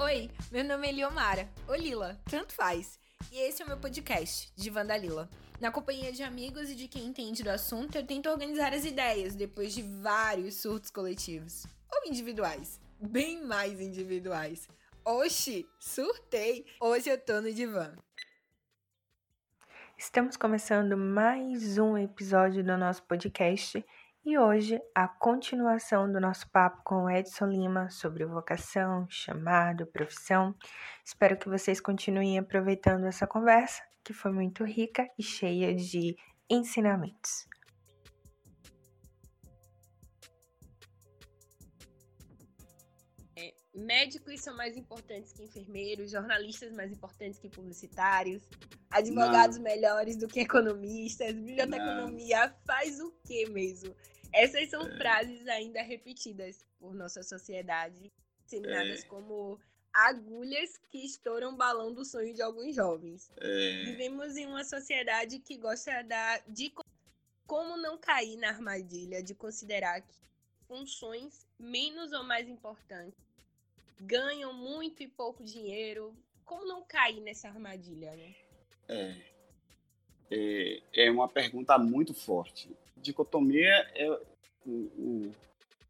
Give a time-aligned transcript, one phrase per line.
[0.00, 3.00] Oi, meu nome é Liomara, ou Lila, tanto faz.
[3.32, 5.28] E esse é o meu podcast, de Vandalila.
[5.60, 9.34] Na companhia de amigos e de quem entende do assunto, eu tento organizar as ideias
[9.34, 11.66] depois de vários surtos coletivos.
[11.92, 12.80] Ou individuais.
[13.00, 14.68] Bem mais individuais.
[15.04, 16.64] Oxi, surtei!
[16.80, 17.92] Hoje eu tô no divã.
[19.98, 23.84] Estamos começando mais um episódio do nosso podcast
[24.28, 30.54] e hoje a continuação do nosso papo com o Edson Lima sobre vocação, chamado, profissão.
[31.02, 36.14] Espero que vocês continuem aproveitando essa conversa, que foi muito rica e cheia de
[36.50, 37.48] ensinamentos.
[43.78, 48.42] médicos são mais importantes que enfermeiros, jornalistas mais importantes que publicitários,
[48.90, 49.62] advogados Não.
[49.62, 53.94] melhores do que economistas, biblioteconomia faz o quê mesmo?
[54.32, 54.96] Essas são é.
[54.96, 58.12] frases ainda repetidas por nossa sociedade,
[58.44, 59.06] disseminadas é.
[59.06, 59.58] como
[59.92, 63.30] agulhas que estouram balão do sonho de alguns jovens.
[63.38, 63.84] É.
[63.84, 66.72] Vivemos em uma sociedade que gosta da, de
[67.46, 70.14] como não cair na armadilha de considerar que
[70.66, 73.18] funções menos ou mais importantes
[73.98, 76.14] ganham muito e pouco dinheiro.
[76.44, 78.34] Como não cair nessa armadilha, né?
[78.88, 79.16] É.
[80.30, 82.70] É, é uma pergunta muito forte.
[83.02, 84.20] Dicotomia é,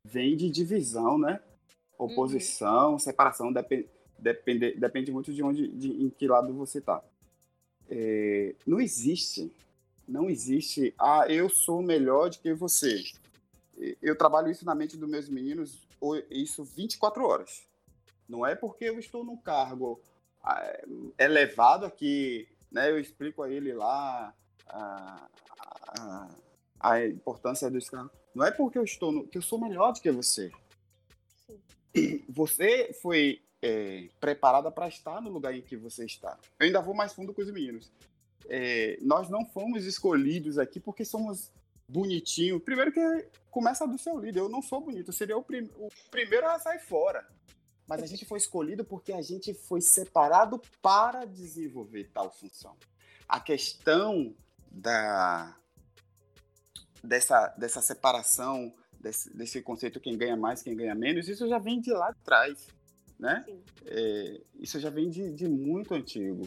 [0.05, 1.41] vem de divisão, né?
[1.99, 2.99] Oposição, uhum.
[2.99, 7.03] separação, depende, depende, depende muito de onde, de, em que lado você tá.
[7.91, 9.51] É, não existe,
[10.07, 13.03] não existe, ah, eu sou melhor do que você.
[14.03, 15.87] Eu trabalho isso na mente dos meus meninos,
[16.31, 17.67] isso 24 horas.
[18.29, 20.01] Não é porque eu estou num cargo
[20.43, 20.83] ah,
[21.19, 22.91] elevado aqui, né?
[22.91, 24.35] Eu explico a ele lá
[24.69, 25.29] a,
[25.99, 26.29] a,
[26.81, 28.13] a importância dos cargos.
[28.35, 30.51] Não é porque eu estou no, que eu sou melhor do que você.
[31.47, 32.25] Sim.
[32.29, 36.39] Você foi é, preparada para estar no lugar em que você está.
[36.61, 37.91] Eu ainda vou mais fundo com os meninos.
[38.49, 41.51] É, nós não fomos escolhidos aqui porque somos
[41.89, 42.63] bonitinhos.
[42.63, 44.41] Primeiro que começa do seu líder.
[44.41, 47.27] Eu não sou bonito, eu seria o, prim o primeiro a sair fora
[47.89, 52.77] mas a gente foi escolhido porque a gente foi separado para desenvolver tal função.
[53.27, 54.35] A questão
[54.71, 55.57] da
[57.09, 61.81] dessa, dessa separação, desse, desse conceito quem ganha mais, quem ganha menos, isso já vem
[61.81, 62.69] de lá de trás,
[63.19, 63.45] né?
[63.87, 66.47] É, isso já vem de, de muito antigo.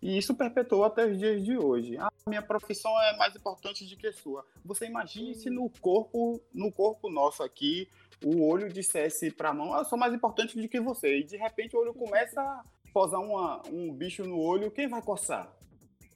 [0.00, 1.96] E isso perpetuou até os dias de hoje.
[1.98, 4.46] Ah, minha profissão é mais importante do que a sua.
[4.64, 7.88] Você imagine se no corpo, no corpo nosso aqui,
[8.24, 11.18] o olho dissesse para a mão, ah, eu sou mais importante do que você.
[11.18, 15.02] E de repente o olho começa a posar uma, um bicho no olho, quem vai
[15.02, 15.52] coçar?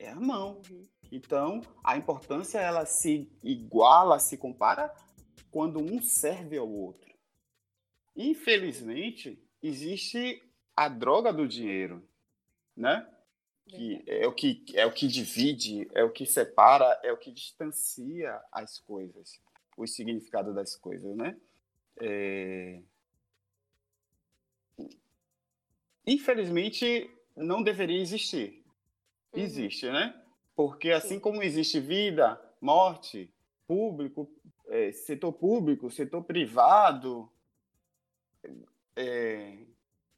[0.02, 0.60] É a mão.
[1.12, 4.92] Então, a importância ela se iguala, se compara
[5.48, 7.14] quando um serve ao outro.
[8.16, 10.42] Infelizmente, existe
[10.76, 12.02] a droga do dinheiro,
[12.76, 13.08] né?
[13.64, 17.30] Que é o que é o que divide, é o que separa, é o que
[17.30, 19.40] distancia as coisas,
[19.76, 21.40] o significado das coisas, né?
[22.00, 22.82] É...
[26.04, 28.61] Infelizmente, não deveria existir.
[29.34, 29.42] Uhum.
[29.42, 30.14] Existe, né?
[30.54, 33.32] Porque assim como existe vida, morte,
[33.66, 34.30] público,
[34.68, 37.30] é, setor público, setor privado,
[38.96, 39.58] é,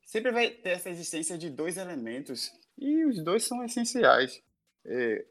[0.05, 4.43] sempre vai ter essa existência de dois elementos e os dois são essenciais.
[4.85, 5.25] É,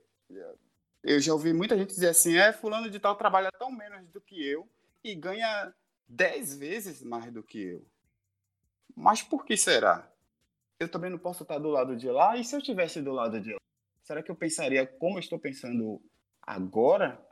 [1.03, 4.22] eu já ouvi muita gente dizer assim: é, fulano de tal trabalha tão menos do
[4.22, 4.67] que eu
[5.03, 5.73] e ganha
[6.07, 7.85] dez vezes mais do que eu.
[8.95, 10.09] Mas por que será?
[10.79, 13.39] Eu também não posso estar do lado de lá, e se eu estivesse do lado
[13.39, 13.59] de lá?
[14.03, 16.02] Será que eu pensaria como eu estou pensando
[16.41, 17.25] agora?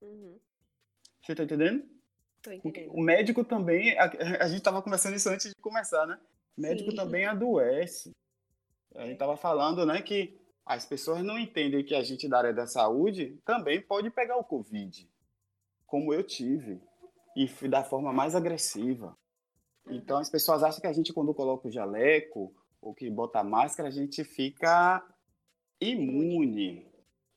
[0.00, 0.38] Uhum.
[1.22, 1.88] Você está entendendo?
[2.52, 2.92] entendendo?
[2.92, 4.04] O médico também, a,
[4.40, 6.18] a gente estava conversando isso antes de começar, né?
[6.56, 6.96] O médico Sim.
[6.96, 8.10] também adoece.
[8.94, 12.52] A gente estava falando, né, que as pessoas não entendem que a gente da área
[12.52, 15.08] da saúde também pode pegar o Covid,
[15.86, 16.80] como eu tive
[17.36, 19.16] e da forma mais agressiva.
[19.86, 23.44] Então as pessoas acham que a gente quando coloca o jaleco ou que bota a
[23.44, 25.04] máscara a gente fica
[25.80, 26.86] imune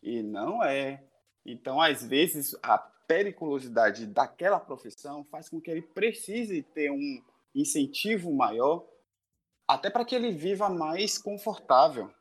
[0.01, 1.03] e não é.
[1.45, 7.23] Então às vezes a periculosidade daquela profissão faz com que ele precise ter um
[7.55, 8.87] incentivo maior
[9.67, 12.11] até para que ele viva mais confortável,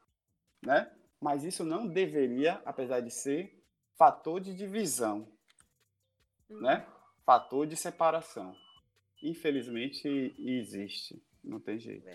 [0.64, 0.90] né?
[1.20, 3.62] Mas isso não deveria, apesar de ser
[3.96, 5.26] fator de divisão,
[6.48, 6.86] né?
[7.26, 8.54] fator de separação.
[9.22, 12.06] Infelizmente existe, não tem jeito.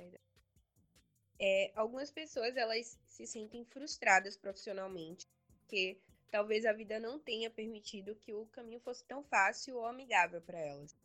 [1.44, 5.28] É, algumas pessoas elas se sentem frustradas profissionalmente,
[5.58, 6.00] porque
[6.30, 10.60] talvez a vida não tenha permitido que o caminho fosse tão fácil ou amigável para
[10.60, 10.96] elas.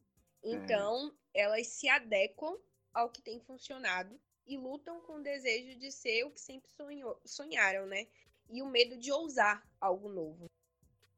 [0.44, 0.50] É.
[0.50, 1.40] Então, é.
[1.40, 2.58] elas se adequam
[2.92, 7.18] ao que tem funcionado e lutam com o desejo de ser o que sempre sonhou,
[7.24, 8.06] sonharam, né?
[8.50, 10.50] E o medo de ousar algo novo.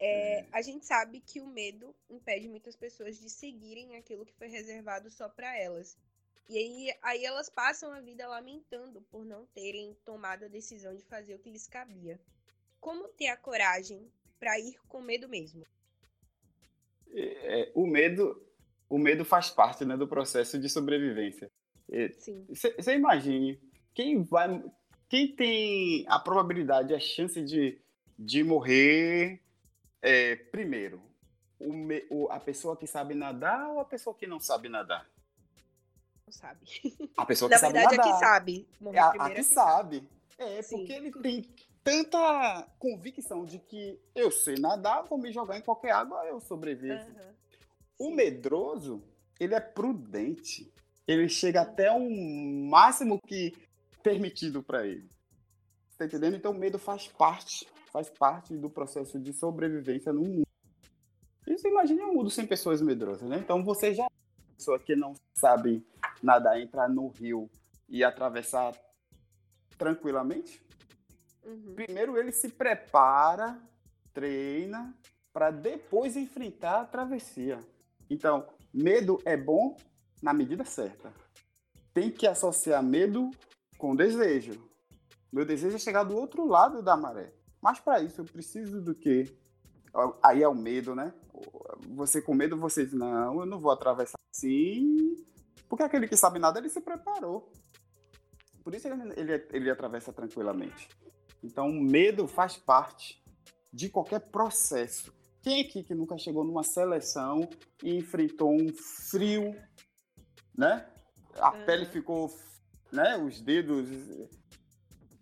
[0.01, 4.47] É, a gente sabe que o medo impede muitas pessoas de seguirem aquilo que foi
[4.47, 5.99] reservado só para elas.
[6.49, 11.05] E aí, aí elas passam a vida lamentando por não terem tomado a decisão de
[11.05, 12.19] fazer o que lhes cabia.
[12.81, 15.67] Como ter a coragem para ir com medo mesmo?
[17.11, 18.43] É, o medo,
[18.89, 21.51] o medo faz parte né, do processo de sobrevivência.
[22.77, 23.61] Você imagine
[23.95, 24.63] quem vai,
[25.09, 27.79] quem tem a probabilidade, a chance de,
[28.19, 29.43] de morrer
[30.01, 31.03] é, primeiro,
[31.59, 31.73] o,
[32.11, 35.09] o, a pessoa que sabe nadar ou a pessoa que não sabe nadar?
[36.29, 36.61] Não sabe.
[37.17, 38.11] A pessoa que Na sabe verdade, nadar.
[38.11, 38.69] é que sabe.
[38.93, 40.09] É a, a que, que sabe.
[40.37, 40.77] É, Sim.
[40.77, 41.49] porque ele tem
[41.83, 47.01] tanta convicção de que eu sei nadar, vou me jogar em qualquer água, eu sobrevivo.
[47.01, 48.11] Uhum.
[48.11, 49.03] O medroso,
[49.41, 50.71] ele é prudente.
[51.07, 53.55] Ele chega até um máximo que
[54.03, 55.09] permitido para ele.
[55.97, 56.37] Tá entendendo?
[56.37, 60.47] Então o medo faz parte, faz parte do processo de sobrevivência no mundo.
[61.47, 63.39] Isso imagine um mundo sem pessoas medrosas, né?
[63.39, 64.07] Então você já
[64.59, 65.87] pessoa que não sabe
[66.23, 67.51] nadar entrar no rio
[67.89, 68.75] e atravessar
[69.77, 70.63] tranquilamente?
[71.45, 71.75] Uhum.
[71.75, 73.59] Primeiro ele se prepara,
[74.13, 74.95] treina
[75.33, 77.61] para depois enfrentar a travessia.
[78.11, 79.77] Então, medo é bom
[80.21, 81.13] na medida certa.
[81.95, 83.31] Tem que associar medo
[83.77, 84.61] com desejo.
[85.33, 87.33] Meu desejo é chegar do outro lado da maré.
[87.63, 89.33] Mas para isso eu preciso do quê?
[90.23, 91.13] Aí é o medo, né?
[91.95, 95.17] Você com medo, você diz, não, eu não vou atravessar assim.
[95.69, 97.53] Porque aquele que sabe nada, ele se preparou.
[98.65, 100.89] Por isso ele, ele, ele atravessa tranquilamente.
[101.43, 103.23] Então, o medo faz parte
[103.73, 105.13] de qualquer processo.
[105.43, 107.49] Quem aqui que nunca chegou numa seleção
[107.83, 108.69] e enfrentou um
[109.11, 109.55] frio,
[110.57, 110.87] né?
[111.37, 111.65] A uhum.
[111.65, 112.31] pele ficou,
[112.93, 113.17] né?
[113.17, 113.89] Os dedos.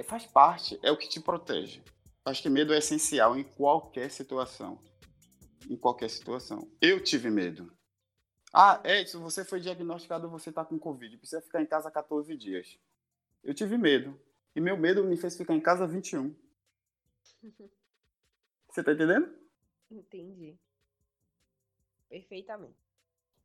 [0.05, 1.83] Faz parte, é o que te protege.
[2.25, 4.79] Acho que medo é essencial em qualquer situação.
[5.69, 6.69] Em qualquer situação.
[6.81, 7.76] Eu tive medo.
[8.53, 12.79] Ah, Edson, você foi diagnosticado, você está com Covid, precisa ficar em casa 14 dias.
[13.43, 14.19] Eu tive medo.
[14.55, 16.35] E meu medo me fez ficar em casa 21.
[18.69, 19.35] Você tá entendendo?
[19.91, 20.59] Entendi.
[22.09, 22.77] Perfeitamente.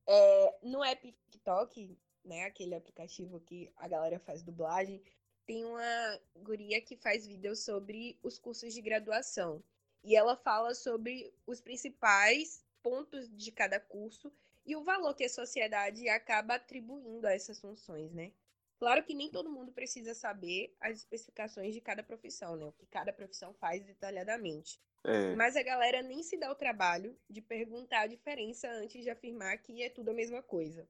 [0.07, 5.01] É, no app TikTok, né, aquele aplicativo que a galera faz dublagem,
[5.45, 9.63] tem uma guria que faz vídeos sobre os cursos de graduação.
[10.03, 14.31] E ela fala sobre os principais pontos de cada curso
[14.65, 18.31] e o valor que a sociedade acaba atribuindo a essas funções, né?
[18.79, 22.65] Claro que nem todo mundo precisa saber as especificações de cada profissão, né?
[22.65, 24.81] O que cada profissão faz detalhadamente.
[25.03, 25.35] É.
[25.35, 29.57] Mas a galera nem se dá o trabalho de perguntar a diferença antes de afirmar
[29.59, 30.87] que é tudo a mesma coisa.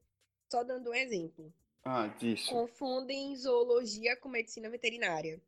[0.50, 1.54] Só dando um exemplo.
[1.84, 2.50] Ah, disso.
[2.50, 5.42] Confundem zoologia com medicina veterinária.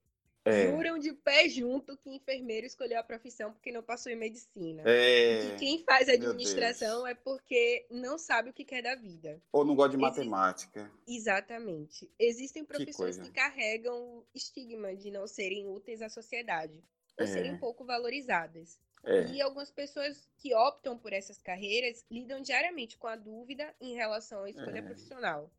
[0.46, 0.68] É.
[0.68, 4.84] Juram de pé junto que enfermeiro escolheu a profissão porque não passou em medicina.
[4.86, 5.46] É.
[5.46, 9.42] E quem faz administração é porque não sabe o que quer da vida.
[9.54, 10.20] Ou não gosta de Existe...
[10.20, 10.92] matemática.
[11.08, 12.12] Exatamente.
[12.20, 16.84] Existem profissões que, que, carregam o estigma de não serem úteis à sociedade
[17.18, 17.28] ou é.
[17.28, 18.78] serem pouco valorizadas.
[19.06, 19.28] É.
[19.28, 24.44] E algumas pessoas que optam por essas carreiras lidam diariamente com a dúvida em relação
[24.44, 24.82] à escolha é.
[24.82, 25.50] profissional.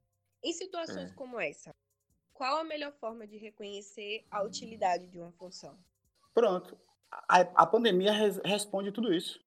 [0.42, 1.14] Em situações é.
[1.14, 1.74] como essa,
[2.34, 5.78] qual a melhor forma de reconhecer a utilidade de uma função?
[6.34, 6.76] Pronto.
[7.10, 9.40] A, a pandemia res, responde tudo isso.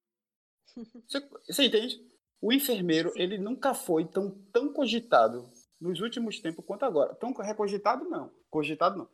[1.08, 2.06] Você, você, entende?
[2.40, 3.20] O enfermeiro, Sim.
[3.20, 5.50] ele nunca foi tão, tão cogitado
[5.82, 7.16] nos últimos tempos quanto agora.
[7.16, 8.32] Tão recogitado, não.
[8.50, 9.10] Cogitado, não.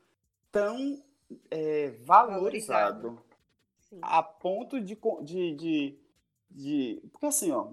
[0.52, 1.02] Tão
[1.50, 3.02] é, valorizado.
[3.02, 3.24] valorizado.
[4.02, 6.00] A ponto de, de, de,
[6.52, 7.10] de...
[7.12, 7.72] Porque assim, ó,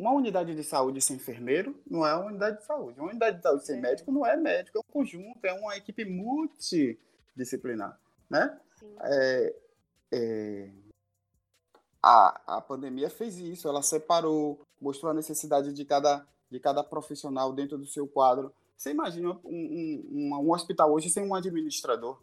[0.00, 2.98] uma unidade de saúde sem enfermeiro não é uma unidade de saúde.
[2.98, 3.80] Uma unidade de saúde sem é.
[3.80, 8.58] médico não é médico, é um conjunto, é uma equipe multidisciplinar, né?
[9.02, 9.56] É,
[10.12, 10.70] é,
[12.02, 17.52] a, a pandemia fez isso, ela separou, mostrou a necessidade de cada, de cada profissional
[17.52, 18.52] dentro do seu quadro.
[18.76, 22.18] Você imagina um, um, um hospital hoje sem um administrador?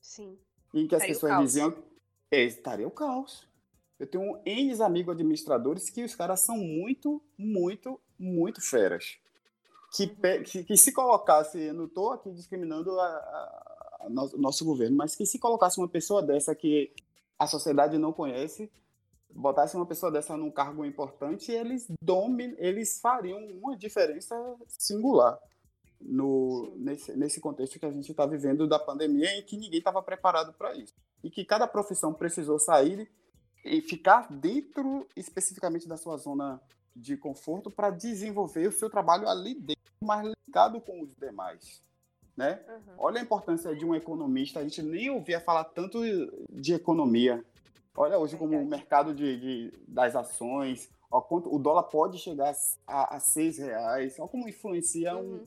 [0.00, 0.38] Sim.
[0.72, 1.90] Em que as estaria pessoas diziam
[2.32, 3.46] estaria o caos.
[4.00, 9.18] Eu tenho N amigos administradores que os caras são muito, muito, muito feras.
[9.94, 14.64] Que, que, que se colocasse, eu não estou aqui discriminando a, a, a nosso, nosso
[14.64, 16.90] governo, mas que se colocasse uma pessoa dessa que
[17.38, 18.72] a sociedade não conhece,
[19.34, 24.34] botasse uma pessoa dessa num cargo importante, eles domin, eles fariam uma diferença
[24.66, 25.38] singular
[26.00, 30.02] no, nesse, nesse contexto que a gente está vivendo da pandemia em que ninguém estava
[30.02, 30.94] preparado para isso.
[31.22, 33.10] E que cada profissão precisou sair
[33.64, 36.60] e ficar dentro especificamente da sua zona
[36.94, 41.82] de conforto para desenvolver o seu trabalho ali dentro, mais ligado com os demais.
[42.36, 42.60] né?
[42.68, 42.94] Uhum.
[42.98, 44.60] Olha a importância de um economista.
[44.60, 46.00] A gente nem ouvia falar tanto
[46.50, 47.44] de economia.
[47.94, 52.54] Olha hoje como o mercado de, de, das ações, ó, quanto o dólar pode chegar
[52.86, 54.18] a, a seis reais.
[54.18, 55.46] Olha como influencia uhum.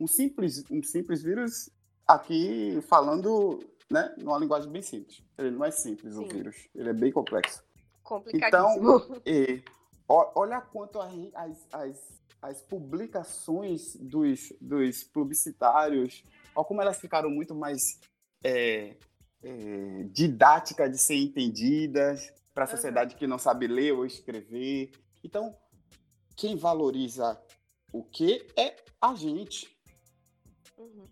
[0.00, 1.70] um, um, simples, um simples vírus
[2.06, 3.60] aqui falando
[3.92, 5.22] né, numa linguagem bem simples.
[5.36, 6.24] Ele não é simples, Sim.
[6.24, 6.68] o vírus.
[6.74, 7.62] Ele é bem complexo.
[8.02, 8.96] Complicadíssimo.
[8.96, 9.62] Então, e,
[10.08, 16.24] olha quanto as, as, as publicações dos, dos publicitários,
[16.56, 18.00] olha como elas ficaram muito mais
[18.42, 18.96] é,
[19.42, 23.18] é, didáticas de ser entendidas para a sociedade uhum.
[23.18, 24.90] que não sabe ler ou escrever.
[25.22, 25.54] Então,
[26.34, 27.38] quem valoriza
[27.92, 29.70] o que é a gente.
[30.78, 31.06] Uhum.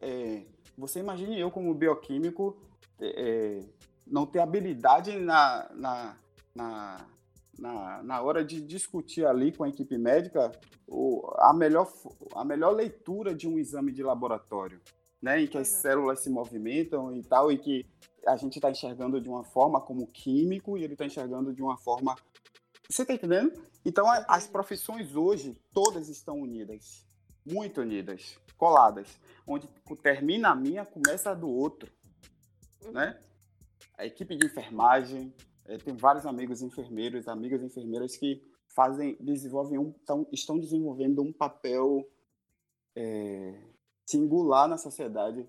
[0.00, 0.42] É,
[0.76, 2.56] você imagine eu, como bioquímico,
[3.00, 3.60] é,
[4.06, 6.16] não ter habilidade na, na,
[6.54, 7.06] na,
[7.58, 10.52] na, na hora de discutir ali com a equipe médica
[10.86, 11.90] o, a, melhor,
[12.34, 14.80] a melhor leitura de um exame de laboratório,
[15.20, 15.40] né?
[15.42, 15.80] Em que as uhum.
[15.80, 17.86] células se movimentam e tal, e que
[18.26, 21.76] a gente está enxergando de uma forma como químico e ele está enxergando de uma
[21.76, 22.14] forma.
[22.88, 23.52] Você está entendendo?
[23.84, 27.06] Então, as profissões hoje, todas estão unidas,
[27.44, 29.68] muito unidas, coladas, onde
[30.02, 31.92] termina a minha, começa a do outro,
[32.92, 33.20] né?
[33.96, 35.32] A equipe de enfermagem,
[35.66, 38.42] é, tem vários amigos enfermeiros, amigas enfermeiras que
[38.74, 42.08] fazem, desenvolvem um, tão, estão desenvolvendo um papel
[42.96, 43.62] é,
[44.06, 45.48] singular na sociedade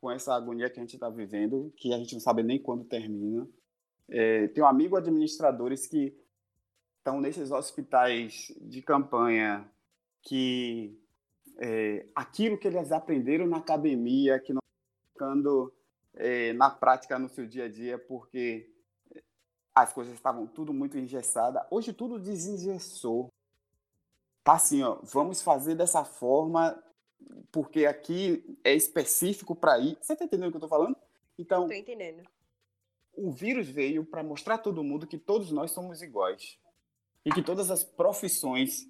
[0.00, 2.84] com essa agonia que a gente está vivendo, que a gente não sabe nem quando
[2.84, 3.48] termina.
[4.08, 6.14] É, tenho um amigo administradores que
[6.98, 9.70] estão nesses hospitais de campanha
[10.22, 10.98] que
[11.58, 14.60] é, aquilo que eles aprenderam na academia, que não
[15.12, 15.72] ficando
[16.14, 18.70] é, na prática no seu dia a dia, porque
[19.74, 21.66] as coisas estavam tudo muito engessada.
[21.70, 23.32] Hoje tudo desengessou.
[24.42, 26.80] Tá assim, ó, vamos fazer dessa forma
[27.50, 29.96] porque aqui é específico para ir.
[30.00, 30.96] Você tá entendendo o que eu tô falando?
[31.38, 32.22] Então, tô entendendo.
[33.16, 36.58] O vírus veio para mostrar a todo mundo que todos nós somos iguais
[37.24, 38.86] e que todas as profissões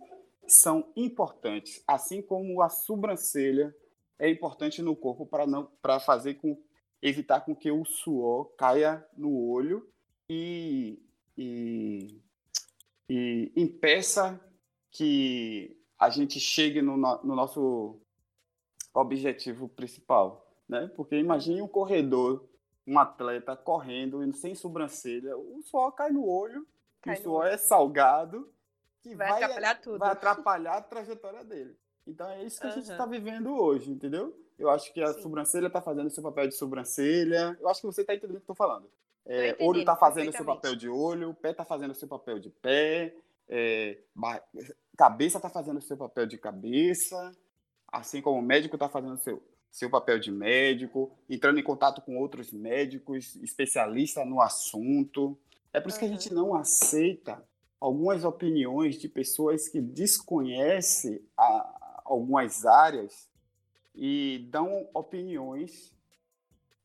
[0.46, 3.74] são importantes, assim como a sobrancelha
[4.18, 6.56] é importante no corpo para não para fazer com
[7.02, 9.86] evitar com que o suor caia no olho
[10.28, 10.98] e,
[11.36, 12.18] e,
[13.08, 14.40] e impeça
[14.90, 18.00] que a gente chegue no, no nosso
[18.94, 20.90] objetivo principal, né?
[20.96, 22.48] Porque imagine um corredor,
[22.86, 26.66] um atleta correndo sem sobrancelha, o suor cai no olho,
[27.02, 28.48] cai o suor é salgado,
[29.04, 29.98] que vai, vai atrapalhar tudo.
[29.98, 31.76] Vai atrapalhar a trajetória dele.
[32.06, 32.72] Então é isso que uhum.
[32.72, 34.34] a gente está vivendo hoje, entendeu?
[34.58, 35.22] Eu acho que a Sim.
[35.22, 37.56] sobrancelha está fazendo seu papel de sobrancelha.
[37.60, 38.88] Eu acho que você está entendendo o que eu estou falando.
[39.26, 43.14] É, olho está fazendo seu papel de olho, pé está fazendo seu papel de pé,
[43.48, 43.98] é,
[44.96, 47.32] cabeça está fazendo seu papel de cabeça,
[47.90, 52.18] assim como o médico está fazendo seu, seu papel de médico, entrando em contato com
[52.18, 55.38] outros médicos, especialistas no assunto.
[55.72, 56.06] É por isso uhum.
[56.06, 57.42] que a gente não aceita
[57.84, 63.28] algumas opiniões de pessoas que desconhecem a, algumas áreas
[63.94, 65.92] e dão opiniões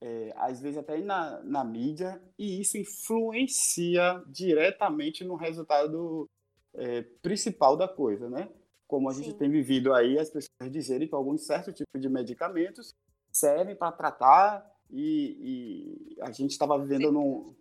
[0.01, 6.29] é, às vezes até na, na mídia, e isso influencia diretamente no resultado
[6.73, 8.49] é, principal da coisa, né?
[8.85, 9.23] Como a Sim.
[9.23, 12.93] gente tem vivido aí, as pessoas dizerem que alguns certos tipos de medicamentos
[13.31, 17.55] servem para tratar e, e, a gente estava vivendo num...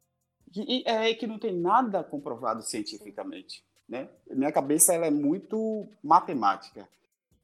[0.55, 4.09] E é que não tem nada comprovado cientificamente, né?
[4.31, 6.88] Minha cabeça ela é muito matemática.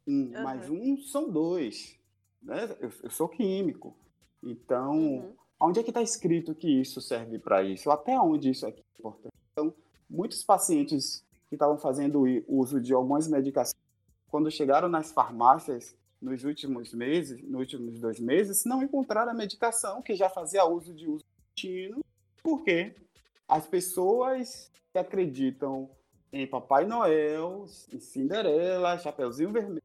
[0.07, 0.43] Um uhum.
[0.43, 1.99] mais um são dois,
[2.43, 2.77] né?
[2.81, 3.97] Eu, eu sou químico.
[4.43, 5.33] Então, uhum.
[5.61, 7.91] onde é que está escrito que isso serve para isso?
[7.91, 9.35] Até onde isso é importante?
[9.53, 9.75] Então,
[10.09, 13.81] muitos pacientes que estavam fazendo uso de algumas medicações,
[14.29, 20.03] quando chegaram nas farmácias nos últimos meses, nos últimos dois meses, não encontraram a medicação
[20.03, 22.04] que já fazia uso de uso contínuo,
[22.45, 22.95] porque
[23.49, 25.91] as pessoas que acreditam
[26.31, 29.83] em Papai Noel, em Cinderela, Chapeuzinho Vermelho,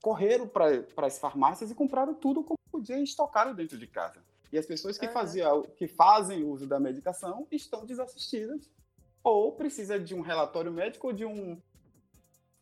[0.00, 4.24] correram para as farmácias e compraram tudo como podia e estocaram dentro de casa.
[4.50, 5.12] E as pessoas que, uhum.
[5.12, 8.70] faziam, que fazem uso da medicação estão desassistidas
[9.22, 11.60] ou precisa de um relatório médico ou de, um,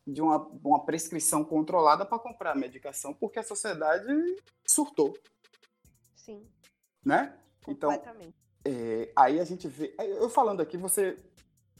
[0.05, 4.05] de uma, uma prescrição controlada para comprar a medicação, porque a sociedade
[4.67, 5.15] surtou.
[6.15, 6.45] Sim.
[7.05, 7.37] Né?
[7.67, 7.91] Então,
[8.69, 9.93] é, aí a gente vê.
[9.99, 11.17] Eu falando aqui, você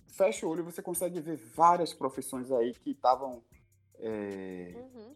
[0.08, 3.44] fecha o olho e você consegue ver várias profissões aí que estavam
[4.00, 5.16] é, uhum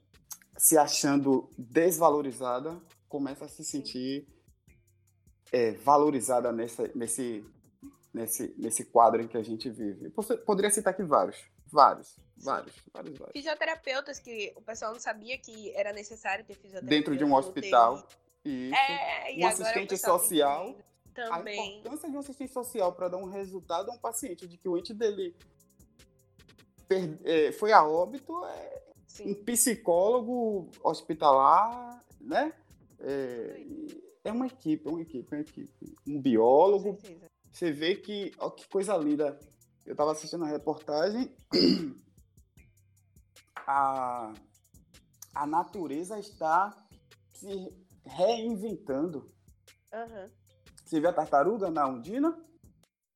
[0.62, 4.28] se achando desvalorizada, começa a se sentir
[5.52, 7.44] é, valorizada nessa, nesse,
[8.14, 10.10] nesse, nesse quadro em que a gente vive.
[10.10, 13.34] Você poderia citar aqui vários, vários, Vários, vários, vários.
[13.34, 16.90] Fisioterapeutas que o pessoal não sabia que era necessário ter fisioterapeuta.
[16.90, 18.08] Dentro de um hospital.
[18.44, 18.76] Isso.
[18.76, 20.76] É, e um assistente social.
[21.12, 21.80] Entendendo A Também.
[21.80, 24.78] importância de um assistente social para dar um resultado a um paciente de que o
[24.78, 25.36] ente dele
[27.24, 28.82] é, foi a óbito é
[29.22, 29.34] um Sim.
[29.44, 32.54] psicólogo hospitalar, né?
[33.00, 33.66] É,
[34.24, 35.96] é uma equipe, é uma equipe, é uma equipe.
[36.08, 36.98] Um biólogo,
[37.52, 39.40] você vê que, ó, que coisa linda.
[39.86, 41.36] Eu estava assistindo a reportagem,
[43.56, 44.32] a,
[45.34, 46.88] a natureza está
[47.34, 47.74] se
[48.06, 49.32] reinventando.
[49.92, 50.32] Aham.
[50.92, 52.38] Você vê a tartaruga na Undina,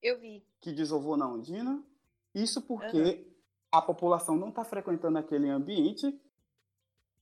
[0.01, 0.48] Eu vi.
[0.62, 1.84] que desovou na Undina?
[2.34, 3.29] Isso porque
[3.70, 6.17] a população não está frequentando aquele ambiente,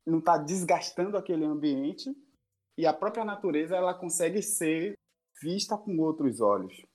[0.05, 2.15] não está desgastando aquele ambiente,
[2.77, 4.95] e a própria natureza ela consegue ser
[5.41, 6.85] vista com outros olhos.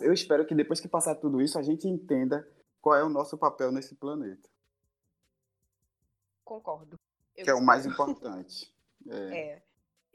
[0.00, 2.48] Eu espero que depois que passar tudo isso, a gente entenda
[2.80, 4.48] qual é o nosso papel nesse planeta,
[6.44, 6.96] Concordo.
[7.36, 8.72] Eu que é o mais importante.
[9.10, 9.38] É.
[9.38, 9.67] É.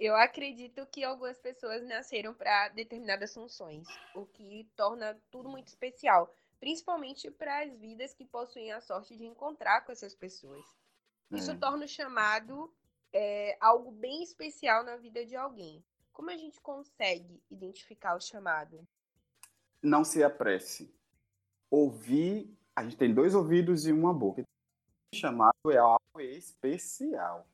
[0.03, 6.29] Eu acredito que algumas pessoas nasceram para determinadas funções, o que torna tudo muito especial,
[6.59, 10.65] principalmente para as vidas que possuem a sorte de encontrar com essas pessoas.
[11.31, 11.55] Isso É.
[11.55, 12.69] torna o chamado
[13.13, 15.81] é, algo bem especial na vida de alguém.
[16.11, 18.85] Como a gente consegue identificar o chamado?
[19.81, 20.93] Não se apresse.
[21.71, 24.43] Ouvir, a gente tem dois ouvidos e uma boca.
[25.13, 27.47] O chamado é algo especial.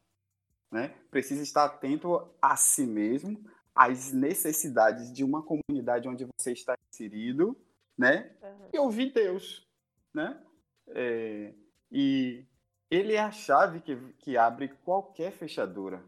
[0.71, 0.89] Né?
[1.09, 7.57] Precisa estar atento a si mesmo, às necessidades de uma comunidade onde você está inserido,
[7.97, 8.31] né?
[8.41, 8.69] Aham.
[8.73, 9.67] e ouvir Deus,
[10.13, 10.41] né?
[10.89, 11.53] É,
[11.91, 12.45] e
[12.89, 16.03] ele é a chave que, que abre qualquer fechadura.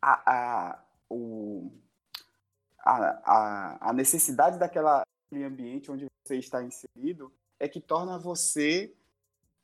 [0.00, 1.72] A, a, o,
[2.80, 8.94] a, a, a necessidade daquela aquele ambiente onde você está inserido é que torna você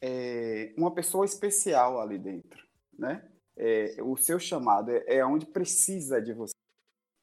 [0.01, 2.64] é, uma pessoa especial ali dentro,
[2.99, 3.31] né?
[3.57, 6.55] É, o seu chamado é, é onde precisa de você,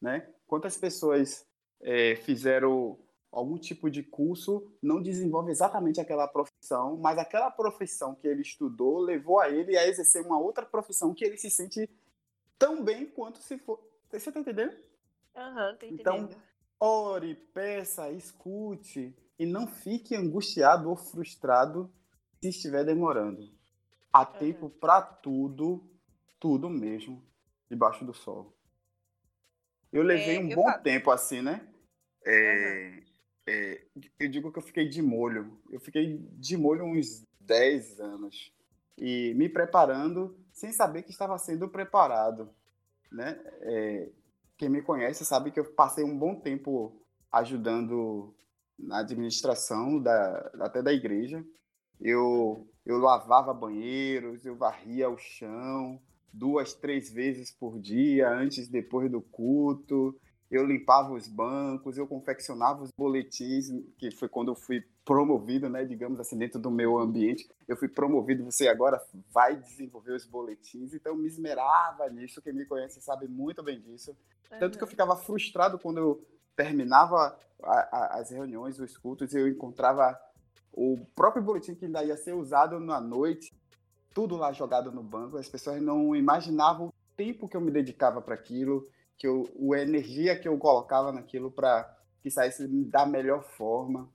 [0.02, 0.28] né?
[0.48, 1.46] Quantas pessoas
[1.82, 2.98] é, fizeram
[3.32, 9.00] algum tipo de curso, não desenvolve exatamente aquela profissão, mas aquela profissão que ele estudou
[9.00, 11.90] levou a ele a exercer uma outra profissão que ele se sente
[12.60, 13.80] tão bem quanto se for.
[14.12, 14.76] Você tá entendendo?
[15.36, 16.42] Aham, tô Então, entendendo.
[16.80, 21.94] Ore, peça, escute e não fique angustiado ou frustrado
[22.42, 23.50] se estiver demorando.
[24.14, 25.84] Há tempo para tudo,
[26.40, 27.24] tudo mesmo,
[27.70, 28.54] debaixo do sol.
[29.92, 31.68] Eu levei É, um eu bom falo- tempo assim, né?
[32.26, 33.04] É,
[33.48, 33.86] é,
[34.20, 35.60] eu digo que eu fiquei de molho.
[35.70, 38.54] Eu fiquei de molho uns 10 anos.
[38.98, 42.50] E me preparando sem saber que estava sendo preparado.
[43.12, 43.42] Né?
[43.62, 44.10] É,
[44.58, 48.34] quem me conhece sabe que eu passei um bom tempo ajudando
[48.78, 51.44] na administração da, até da igreja.
[52.00, 56.00] Eu, eu lavava banheiros, eu varria o chão
[56.34, 60.16] duas, três vezes por dia, antes e depois do culto.
[60.50, 63.68] Eu limpava os bancos, eu confeccionava os boletins,
[63.98, 67.50] que foi quando eu fui promovido, né, digamos assim, dentro do meu ambiente.
[67.68, 69.02] Eu fui promovido, você agora
[69.34, 72.42] vai desenvolver os boletins, então eu me esmerava nisso.
[72.42, 74.16] Quem me conhece sabe muito bem disso.
[74.60, 79.40] Tanto que eu ficava frustrado quando eu terminava a- a- as reuniões, os cultos, e
[79.40, 80.20] eu encontrava
[80.74, 83.54] o próprio boletim que ainda ia ser usado na noite,
[84.14, 85.38] tudo lá jogado no banco.
[85.38, 89.80] As pessoas não imaginavam o tempo que eu me dedicava para aquilo, que eu, a
[89.80, 94.10] energia que eu colocava naquilo para que saísse da melhor forma.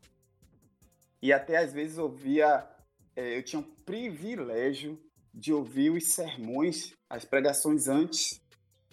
[1.21, 2.66] E até às vezes ouvia,
[3.14, 4.99] eh, eu tinha um privilégio
[5.33, 8.40] de ouvir os sermões, as pregações antes,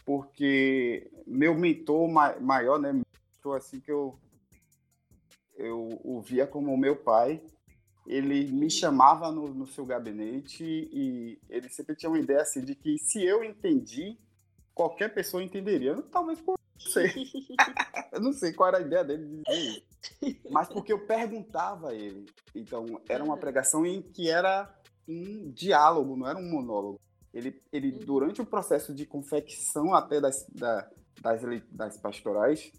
[0.05, 4.19] porque meu mentor ma- maior, né, mentor assim que eu
[5.55, 7.41] eu o via como meu pai,
[8.05, 12.75] ele me chamava no, no seu gabinete e ele sempre tinha uma ideia assim de
[12.75, 14.17] que se eu entendi,
[14.73, 16.01] qualquer pessoa entenderia.
[16.11, 17.07] Talvez por não sei.
[18.11, 19.83] eu não sei qual era a ideia dele de dizer
[20.21, 20.41] isso.
[20.49, 22.25] Mas porque eu perguntava a ele.
[22.53, 24.73] Então, era uma pregação em que era
[25.07, 26.99] um diálogo, não era um monólogo.
[27.33, 27.99] Ele, ele Uhum.
[28.05, 30.87] durante o processo de confecção até das, da-
[31.21, 32.71] das, das pastorais,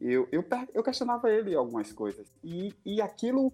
[0.00, 2.26] eu, eu, eu questionava ele algumas coisas.
[2.42, 3.52] E, e aquilo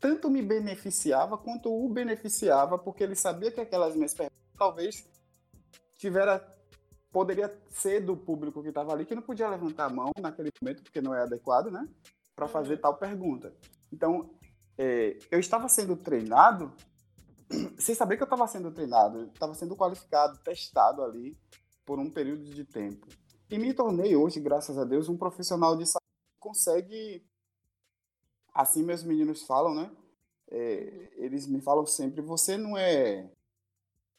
[0.00, 5.08] tanto me beneficiava quanto o beneficiava, porque ele sabia que aquelas minhas perguntas talvez
[5.96, 6.46] tivera,
[7.10, 10.82] poderia ser do público que estava ali, que não podia levantar a mão naquele momento,
[10.82, 11.88] porque não é adequado, né?
[12.34, 12.80] Para fazer Uhum.
[12.80, 13.54] tal pergunta.
[13.92, 14.30] Então,
[14.78, 16.72] é, eu estava sendo treinado,
[17.78, 21.36] sem saber que eu estava sendo treinado, estava sendo qualificado, testado ali
[21.84, 23.06] por um período de tempo.
[23.48, 26.04] E me tornei hoje, graças a Deus, um profissional de saúde
[26.34, 27.24] que consegue,
[28.56, 29.90] assim meus meninos falam, né?
[30.50, 33.30] é, eles me falam sempre: você não é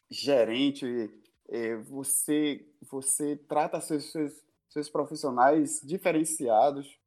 [0.09, 0.85] gerente,
[1.47, 4.33] é, você, você trata seus, seus,
[4.69, 6.97] seus profissionais diferenciados.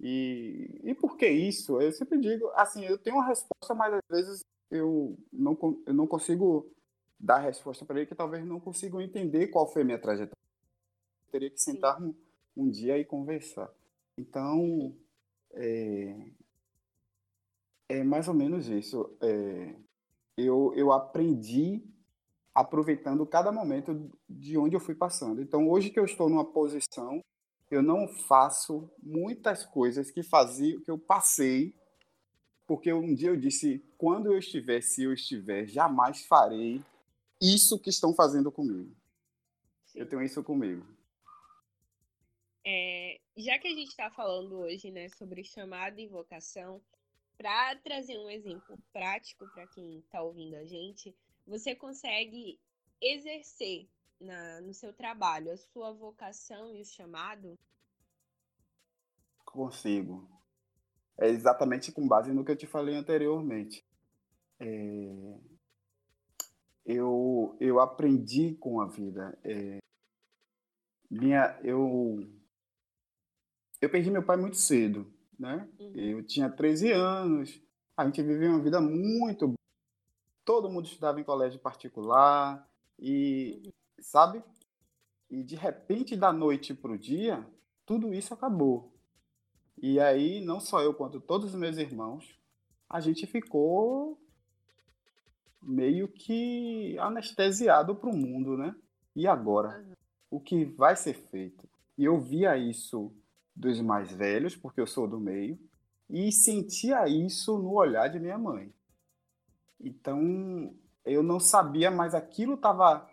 [0.00, 1.80] E, e por que isso?
[1.80, 6.06] Eu sempre digo, assim, eu tenho uma resposta, mas às vezes eu não, eu não
[6.06, 6.70] consigo
[7.18, 10.38] dar a resposta para ele, que talvez não consigam entender qual foi a minha trajetória.
[11.26, 12.14] Eu teria que sentar um,
[12.56, 13.68] um dia e conversar.
[14.16, 14.94] Então,
[15.52, 16.30] é,
[17.88, 19.16] é mais ou menos isso.
[19.20, 19.74] É,
[20.36, 21.82] eu, eu aprendi
[22.54, 25.40] aproveitando cada momento de onde eu fui passando.
[25.40, 27.22] Então, hoje que eu estou numa posição,
[27.70, 31.74] eu não faço muitas coisas que fazia, que eu passei,
[32.66, 36.82] porque um dia eu disse, quando eu estiver, se eu estiver, jamais farei
[37.40, 38.94] isso que estão fazendo comigo.
[39.86, 40.00] Sim.
[40.00, 40.84] Eu tenho isso comigo.
[42.66, 46.82] É, já que a gente está falando hoje né, sobre chamada e vocação,
[47.38, 52.60] para trazer um exemplo prático para quem está ouvindo a gente, você consegue
[53.00, 53.88] exercer
[54.20, 57.56] na, no seu trabalho a sua vocação e o chamado?
[59.44, 60.28] Consigo.
[61.16, 63.86] É exatamente com base no que eu te falei anteriormente.
[64.58, 65.38] É...
[66.84, 69.38] Eu, eu aprendi com a vida.
[69.44, 69.78] É...
[71.08, 72.18] Minha, eu,
[73.80, 75.68] eu perdi meu pai muito cedo né?
[75.78, 75.92] Uhum.
[75.94, 77.60] Eu tinha 13 anos,
[77.96, 79.58] a gente vivia uma vida muito
[80.48, 82.66] todo mundo estudava em colégio particular
[82.98, 83.70] e uhum.
[84.00, 84.42] sabe?
[85.30, 87.46] E de repente da noite para o dia,
[87.84, 88.90] tudo isso acabou.
[89.76, 92.40] E aí, não só eu quanto todos os meus irmãos,
[92.88, 94.18] a gente ficou
[95.62, 98.74] meio que anestesiado para o mundo, né?
[99.14, 99.80] E agora?
[99.80, 99.92] Uhum.
[100.30, 101.68] O que vai ser feito?
[101.98, 103.12] E eu via isso
[103.58, 105.58] dos mais velhos, porque eu sou do meio,
[106.08, 108.72] e sentia isso no olhar de minha mãe.
[109.80, 110.72] Então,
[111.04, 113.08] eu não sabia, mas aquilo estava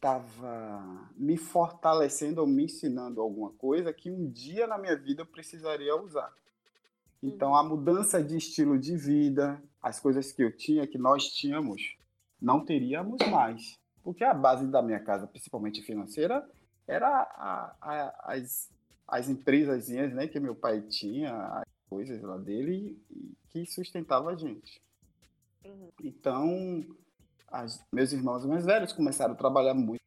[0.00, 5.26] tava me fortalecendo ou me ensinando alguma coisa que um dia na minha vida eu
[5.26, 6.32] precisaria usar.
[7.22, 7.56] Então, uhum.
[7.56, 11.96] a mudança de estilo de vida, as coisas que eu tinha, que nós tínhamos,
[12.40, 13.78] não teríamos mais.
[14.02, 16.44] Porque a base da minha casa, principalmente financeira,
[16.84, 18.72] era a, a, as
[19.06, 22.98] as empresas né, que meu pai tinha, as coisas lá dele,
[23.50, 24.80] que sustentava a gente.
[25.64, 25.90] Uhum.
[26.02, 26.84] Então,
[27.48, 30.00] as, meus irmãos mais velhos começaram a trabalhar muito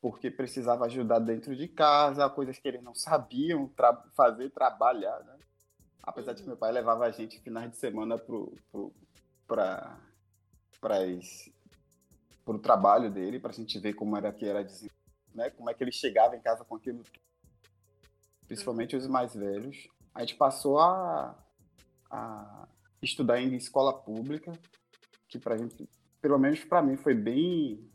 [0.00, 5.36] porque precisava ajudar dentro de casa, coisas que eles não sabiam tra fazer, trabalhar, né?
[6.00, 6.36] Apesar uhum.
[6.36, 6.52] de que uhum.
[6.52, 8.36] meu pai levava a gente finais de semana para
[12.46, 14.95] o trabalho dele, para a gente ver como era que era desenvolvido
[15.36, 15.50] né?
[15.50, 17.02] Como é que ele chegava em casa com aquilo
[18.46, 19.88] Principalmente os mais velhos.
[20.14, 21.36] A gente passou a,
[22.10, 22.68] a
[23.02, 24.52] estudar em escola pública,
[25.28, 25.88] que pra gente,
[26.20, 27.90] pelo menos para mim, foi bem,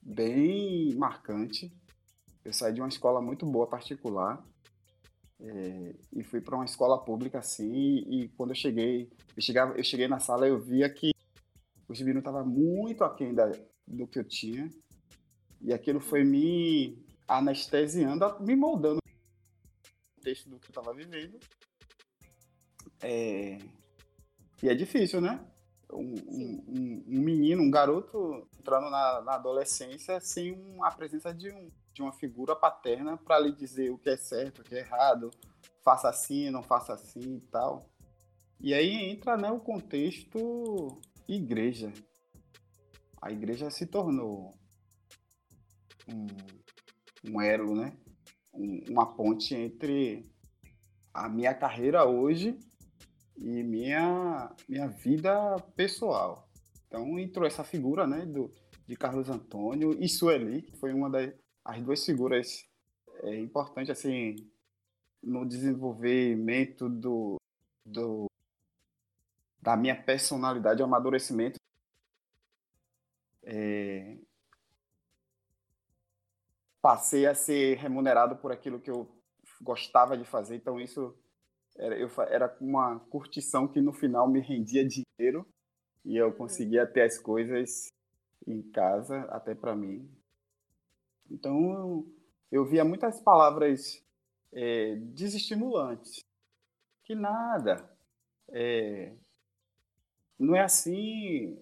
[0.00, 1.72] bem marcante.
[2.44, 4.42] Eu saí de uma escola muito boa particular
[5.40, 7.70] é, e fui para uma escola pública assim.
[7.70, 11.12] E, e, quando eu cheguei, eu, chegava, eu cheguei na sala eu via que
[11.86, 13.50] os meninos estavam muito aquém da,
[13.86, 14.70] do que eu tinha.
[15.60, 21.38] E aquilo foi me anestesiando, me moldando o texto do que eu estava vivendo.
[23.02, 23.58] É...
[24.62, 25.44] E é difícil, né?
[25.90, 31.70] Um, um, um, menino, um garoto entrando na, na, adolescência sem a presença de, um,
[31.94, 35.30] de uma figura paterna para lhe dizer o que é certo, o que é errado,
[35.82, 37.88] faça assim, não faça assim e tal.
[38.60, 41.92] E aí entra né, o contexto igreja.
[43.22, 44.57] A igreja se tornou
[46.12, 47.96] um, um elo, né?
[48.52, 50.28] Um, uma ponte entre
[51.12, 52.58] a minha carreira hoje
[53.36, 56.48] e minha, minha vida pessoal.
[56.86, 58.52] Então entrou essa figura, né, do,
[58.86, 61.32] de Carlos Antônio e Sueli, que foi uma das
[61.64, 62.66] as duas figuras
[63.22, 64.36] é, importantes assim
[65.22, 67.36] no desenvolvimento do,
[67.84, 68.26] do
[69.60, 71.58] da minha personalidade, o amadurecimento.
[73.42, 74.17] É,
[76.80, 79.08] passei a ser remunerado por aquilo que eu
[79.60, 80.56] gostava de fazer.
[80.56, 81.14] Então isso
[81.76, 85.46] era, eu, era uma curtição que no final me rendia dinheiro
[86.04, 87.88] e eu conseguia ter as coisas
[88.46, 90.08] em casa até para mim.
[91.30, 92.16] Então eu,
[92.50, 94.02] eu via muitas palavras
[94.52, 96.24] é, desestimulantes.
[97.04, 97.88] Que nada.
[98.48, 99.14] É,
[100.38, 101.58] não é assim.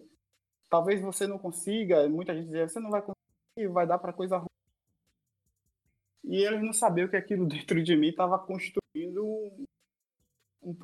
[0.70, 2.09] Talvez você não consiga.
[2.09, 4.44] Muita gente dizia, você não vai conseguir, vai dar para coisa.
[6.27, 9.65] E eles não sabiam que aquilo dentro de mim estava construindo um,
[10.62, 10.77] um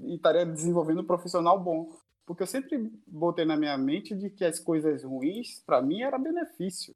[0.00, 1.94] e estaria desenvolvendo um profissional bom.
[2.24, 6.18] Porque eu sempre botei na minha mente de que as coisas ruins, para mim, era
[6.18, 6.94] benefício.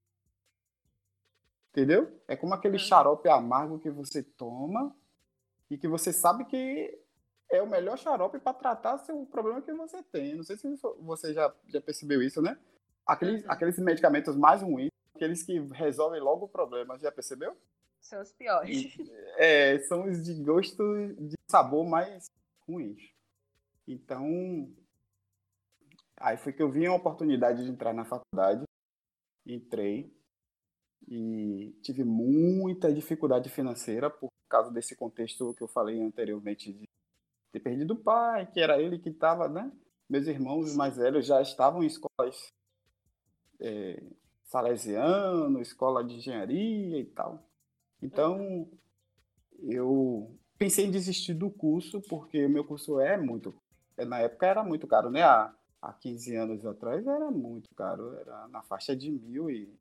[1.70, 2.20] Entendeu?
[2.26, 4.94] É como aquele xarope amargo que você toma
[5.68, 6.98] e que você sabe que
[7.50, 10.36] é o melhor xarope para tratar o problema que você tem.
[10.36, 12.56] Não sei se você já, já percebeu isso, né?
[13.04, 13.50] Aqueles, uhum.
[13.50, 17.56] aqueles medicamentos mais ruins, aqueles que resolvem logo o problema, já percebeu?
[18.00, 18.96] São os piores.
[19.36, 20.82] É, são os de gosto
[21.14, 22.30] de sabor mais
[22.68, 23.10] ruins.
[23.86, 24.70] Então,
[26.16, 28.64] aí foi que eu vi a oportunidade de entrar na faculdade,
[29.46, 30.12] entrei
[31.06, 36.88] e tive muita dificuldade financeira por causa desse contexto que eu falei anteriormente de
[37.52, 39.70] ter perdido o pai, que era ele que estava, né?
[40.08, 42.52] Meus irmãos mais velhos já estavam em escolas
[43.60, 44.02] é,
[44.44, 47.42] salesiano, escola de engenharia e tal.
[48.02, 48.68] Então,
[49.62, 53.54] eu pensei em desistir do curso, porque o meu curso é muito.
[53.96, 55.22] Na época era muito caro, né?
[55.22, 59.72] Há, há 15 anos atrás era muito caro, era na faixa de mil e,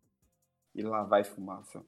[0.73, 1.83] e lá vai fumaça.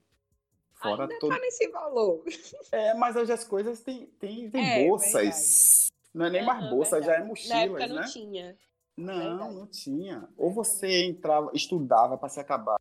[0.73, 1.29] Fora Ainda todo...
[1.33, 2.23] tá nesse valor.
[2.71, 5.13] É, mas hoje as coisas têm, têm, têm é, bolsas.
[5.13, 5.95] Verdade.
[6.13, 8.07] Não é nem mais bolsa, já é mochilas, Na época não né?
[8.07, 8.57] tinha.
[8.97, 9.55] Não, verdade.
[9.55, 10.29] não tinha.
[10.37, 12.77] Ou você entrava, estudava para se acabar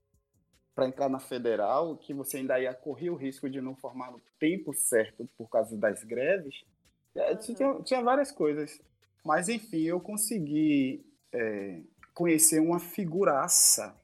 [0.75, 4.21] para entrar na federal, que você ainda ia correr o risco de não formar no
[4.39, 6.65] tempo certo por causa das greves.
[7.15, 8.81] É, tinha, tinha, várias coisas.
[9.25, 11.81] Mas, enfim, eu consegui é,
[12.13, 13.95] conhecer uma figuraça.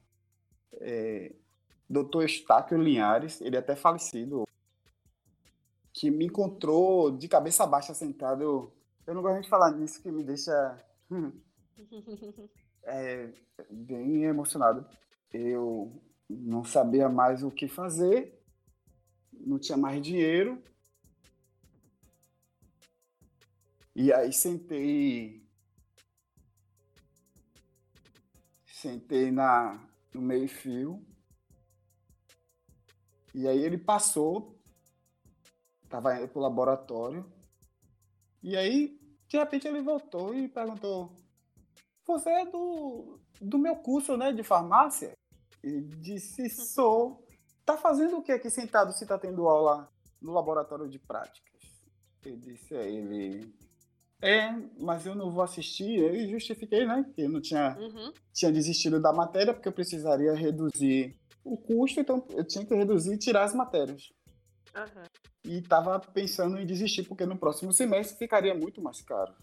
[0.79, 1.33] É,
[1.89, 2.23] Dr.
[2.23, 4.47] Estáquio Linhares, ele é até falecido,
[5.91, 8.41] que me encontrou de cabeça baixa sentado.
[8.41, 8.73] Eu,
[9.05, 10.77] eu não gosto de falar nisso, que me deixa
[11.11, 11.33] hum,
[12.83, 13.33] é,
[13.69, 14.85] bem emocionado.
[15.33, 18.41] Eu não sabia mais o que fazer,
[19.31, 20.61] não tinha mais dinheiro.
[23.95, 25.45] E aí sentei.
[28.65, 31.05] Sentei na, no meio-fio.
[33.33, 34.59] E aí ele passou,
[35.83, 37.31] estava indo para o laboratório.
[38.41, 41.20] E aí, de repente, ele voltou e perguntou:
[42.05, 45.13] Você é do, do meu curso né, de farmácia?
[45.63, 47.25] E disse: Sou.
[47.63, 49.87] Tá fazendo o que aqui sentado se tá tendo aula
[50.21, 51.51] no laboratório de práticas?
[52.25, 53.53] Eu disse a ele:
[54.21, 55.99] É, mas eu não vou assistir.
[55.99, 57.05] Eu justifiquei, né?
[57.13, 58.11] Que eu não tinha, uhum.
[58.33, 63.13] tinha desistido da matéria porque eu precisaria reduzir o custo, então eu tinha que reduzir
[63.13, 64.11] e tirar as matérias.
[64.75, 65.03] Uhum.
[65.43, 69.33] E estava pensando em desistir, porque no próximo semestre ficaria muito mais caro.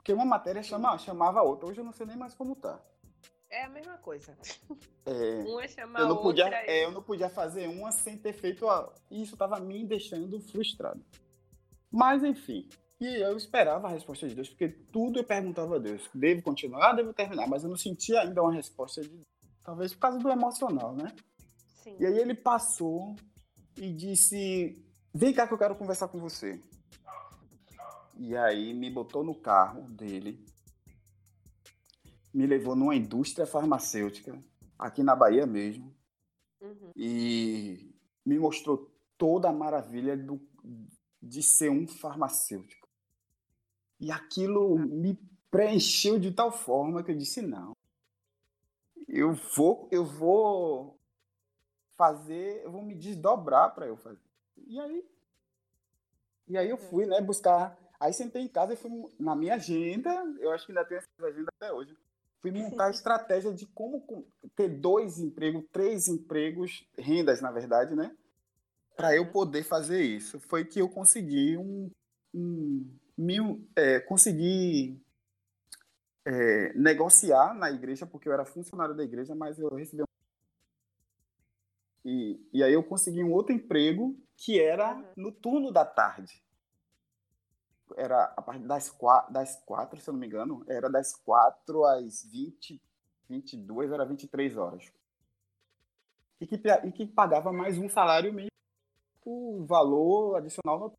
[0.00, 1.68] Porque uma matéria chama, chamava a outra.
[1.68, 2.80] Hoje eu não sei nem mais como tá.
[3.50, 4.34] É a mesma coisa.
[5.04, 6.70] É, uma chama eu não a podia, outra.
[6.70, 8.90] É, eu não podia fazer uma sem ter feito a.
[9.10, 11.04] Isso estava me deixando frustrado.
[11.90, 12.66] Mas, enfim.
[12.98, 16.08] E eu esperava a resposta de Deus, porque tudo eu perguntava a Deus.
[16.14, 17.46] Devo continuar, devo terminar.
[17.46, 19.26] Mas eu não sentia ainda uma resposta de Deus.
[19.62, 21.12] Talvez por causa do emocional, né?
[21.82, 21.96] Sim.
[22.00, 23.16] E aí ele passou
[23.76, 24.82] e disse:
[25.12, 26.62] Vem cá que eu quero conversar com você.
[28.20, 30.44] E aí me botou no carro dele
[32.32, 34.42] me levou numa indústria farmacêutica,
[34.78, 35.94] aqui na Bahia mesmo,
[36.60, 36.92] uhum.
[36.96, 37.92] e
[38.24, 40.40] me mostrou toda a maravilha do,
[41.20, 42.88] de ser um farmacêutico.
[43.98, 45.18] E aquilo me
[45.50, 47.76] preencheu de tal forma que eu disse não.
[49.06, 50.98] Eu vou, eu vou
[51.96, 54.20] fazer, eu vou me desdobrar para eu fazer.
[54.56, 55.04] E aí,
[56.48, 57.76] e aí eu fui, né, buscar.
[58.00, 60.10] Aí sentei em casa e fui na minha agenda.
[60.40, 61.94] Eu acho que ainda tenho essa agenda até hoje
[62.40, 64.04] fui montar a estratégia de como
[64.56, 68.14] ter dois empregos, três empregos, rendas, na verdade, né?
[68.96, 70.40] Para eu poder fazer isso.
[70.40, 71.90] Foi que eu consegui um.
[72.34, 75.00] um mil, é, consegui
[76.24, 80.06] é, negociar na igreja, porque eu era funcionário da igreja, mas eu recebi um.
[82.02, 86.42] E, e aí eu consegui um outro emprego que era no turno da tarde
[87.96, 91.84] era a partir das quatro, das quatro, se eu não me engano, era das quatro
[91.84, 92.80] às 20,
[93.28, 94.92] 22, era 23 horas.
[96.40, 98.50] E que, e que pagava mais um salário mínimo
[99.22, 100.92] por valor adicional no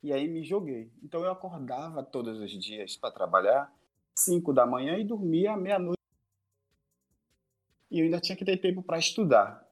[0.00, 0.92] e aí me joguei.
[1.02, 3.72] Então eu acordava todos os dias para trabalhar,
[4.14, 5.98] 5 da manhã e dormia meia-noite.
[7.90, 9.66] E eu ainda tinha que ter tempo para estudar.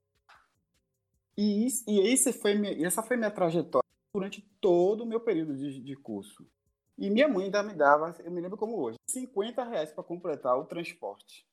[1.37, 3.86] E, isso, e esse foi, essa foi minha trajetória
[4.17, 6.49] durante todo o meu período de, de curso.
[6.97, 10.59] E minha mãe ainda me dava, eu me lembro como hoje, 50 reais para completar
[10.59, 11.47] o transporte.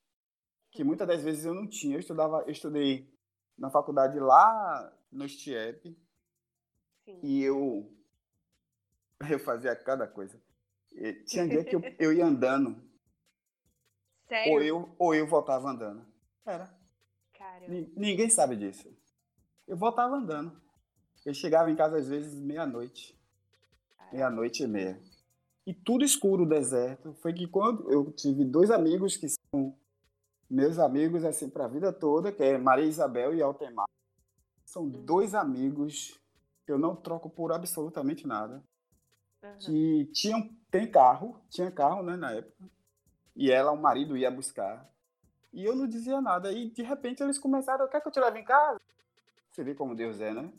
[0.72, 1.98] Que muitas das vezes eu não tinha.
[1.98, 3.14] Eu estudava, eu estudei
[3.58, 5.94] na faculdade lá no Stiep.
[7.22, 7.94] E eu,
[9.30, 10.42] eu fazia cada coisa.
[10.94, 12.82] E tinha dia que eu, eu ia andando.
[14.30, 14.54] Sério?
[14.54, 16.08] Ou eu, ou eu voltava andando.
[16.46, 16.74] Era.
[17.98, 18.90] Ninguém sabe disso.
[19.68, 20.63] Eu voltava andando.
[21.26, 23.18] Eu chegava em casa às vezes meia-noite.
[24.12, 25.00] Meia-noite e meia.
[25.66, 27.14] E tudo escuro, deserto.
[27.22, 29.76] Foi que quando eu tive dois amigos que são
[30.50, 33.88] meus amigos assim para a vida toda, que é Maria Isabel e Altemar.
[34.66, 36.20] São dois amigos
[36.66, 38.64] que eu não troco por absolutamente nada.
[39.42, 39.58] Aham.
[39.60, 42.70] Que tinham, tem carro, tinha carro, né, na época.
[43.36, 44.90] E ela, o marido, ia buscar.
[45.52, 46.52] E eu não dizia nada.
[46.52, 48.80] E de repente eles começaram, quer que eu te leve em casa?
[49.52, 50.52] Você vê como Deus é, né?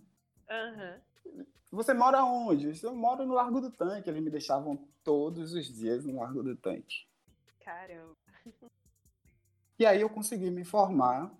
[0.51, 1.01] Aham.
[1.71, 2.73] Você mora onde?
[2.85, 4.09] Eu moro no Largo do Tanque.
[4.09, 7.07] Eles me deixavam todos os dias no Largo do Tanque.
[7.65, 8.15] Caramba.
[9.79, 11.33] E aí eu consegui me formar.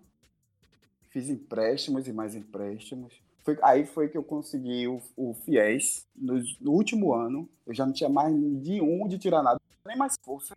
[1.09, 3.13] Fiz empréstimos e mais empréstimos.
[3.43, 6.05] Foi- aí foi que eu consegui o, o FIES.
[6.15, 10.15] No, no último ano, eu já não tinha mais de onde tirar nada, nem mais
[10.21, 10.55] força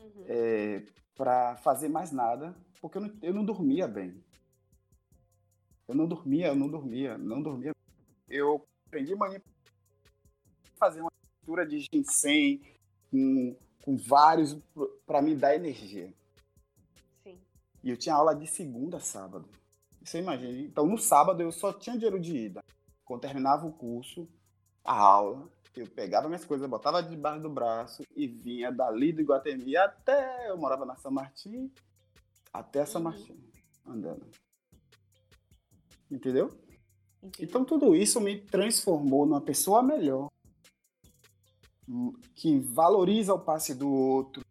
[0.00, 0.24] Uhum.
[0.26, 0.82] é,
[1.14, 4.14] para fazer mais nada, porque eu não, eu não dormia bem.
[5.88, 7.72] Eu não dormia, eu não dormia, não dormia.
[8.28, 9.40] Eu aprendi manhã
[10.74, 12.60] fazer uma mistura de ginseng
[13.10, 14.58] com, com vários
[15.06, 16.12] para me dar energia.
[17.22, 17.38] Sim.
[17.82, 19.48] E eu tinha aula de segunda a sábado.
[20.02, 20.58] Você imagina?
[20.60, 22.64] Então, no sábado, eu só tinha dinheiro de ida.
[23.04, 24.28] Quando terminava o curso,
[24.84, 29.76] a aula, eu pegava minhas coisas, botava debaixo do braço e vinha dali do Iguatemi
[29.76, 30.50] até...
[30.50, 31.70] Eu morava na São Martim,
[32.52, 33.04] até São Uhum.
[33.10, 33.38] Martim,
[33.84, 34.26] andando.
[36.10, 36.56] Entendeu?
[37.22, 37.44] Entendi.
[37.44, 40.30] Então, tudo isso me transformou numa pessoa melhor.
[41.88, 44.44] hum, Que valoriza o passe do outro.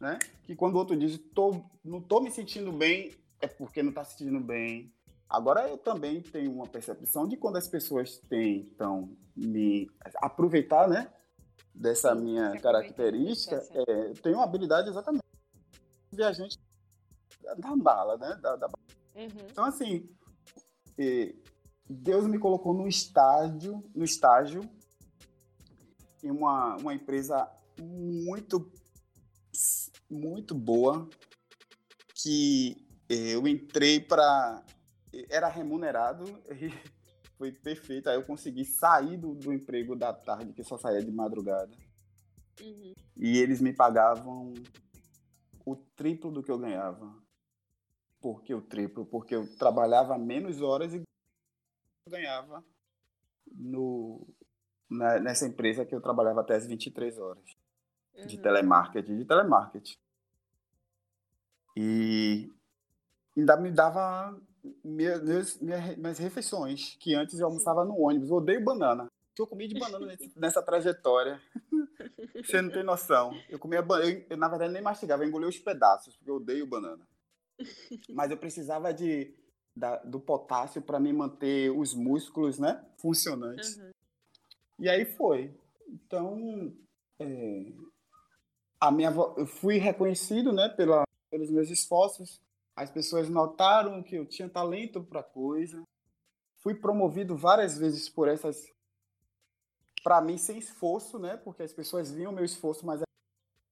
[0.00, 0.18] Né?
[0.44, 4.04] Que quando o outro diz, tô, não tô me sentindo bem, é porque não tá
[4.04, 4.92] se sentindo bem.
[5.28, 11.10] Agora, eu também tenho uma percepção de quando as pessoas tentam me aproveitar, né?
[11.74, 15.22] Dessa minha característica, é, eu tenho uma habilidade exatamente
[16.12, 16.58] viajante
[17.40, 18.38] da, da bala, né?
[18.42, 18.68] Da, da
[19.14, 19.28] Uhum.
[19.50, 20.08] então, assim,
[21.02, 21.34] eh,
[21.88, 24.62] Deus me colocou no estágio, no estágio
[26.22, 28.70] em uma, uma empresa muito,
[30.08, 31.08] muito boa,
[32.14, 32.76] que
[33.08, 34.64] eu entrei para...
[35.28, 36.72] Era remunerado e
[37.36, 38.08] foi perfeito.
[38.08, 41.76] Aí eu consegui sair do, do emprego da tarde, que só saía de madrugada.
[42.60, 42.94] Uhum.
[43.16, 44.54] E eles me pagavam
[45.66, 47.14] o triplo do que eu ganhava.
[48.22, 49.04] Por que o triplo?
[49.04, 51.02] Porque eu trabalhava menos horas e
[52.08, 52.64] ganhava
[53.52, 54.24] no,
[54.88, 57.44] na- nessa empresa que eu trabalhava até as 23 horas
[58.26, 58.42] de Uhum.
[58.42, 59.96] telemarketing, de telemarketing.
[61.76, 62.50] E
[63.36, 64.38] ainda me dava
[64.84, 68.28] minha- meus- minha- minhas refeições, que antes eu almoçava no ônibus.
[68.30, 69.08] Eu odeio banana.
[69.38, 71.40] Eu comi de banana nesse- nessa trajetória?
[72.44, 73.32] Você não tem noção.
[73.48, 76.36] Eu comia banana, eu, eu, na verdade nem mastigava, eu engolia os pedaços, porque eu
[76.36, 77.04] odeio banana.
[78.10, 79.34] Mas eu precisava de,
[79.76, 83.76] da- do potássio para me manter os músculos, né, funcionantes.
[83.76, 83.90] Uhum.
[84.78, 85.54] E aí foi.
[85.88, 86.74] Então,
[87.18, 87.72] é,
[88.80, 92.40] a minha, eu fui reconhecido, né, pela, pelos meus esforços.
[92.74, 95.82] As pessoas notaram que eu tinha talento para coisa.
[96.58, 98.72] Fui promovido várias vezes por essas,
[100.02, 103.04] para mim sem esforço, né, porque as pessoas viam o meu esforço, mas é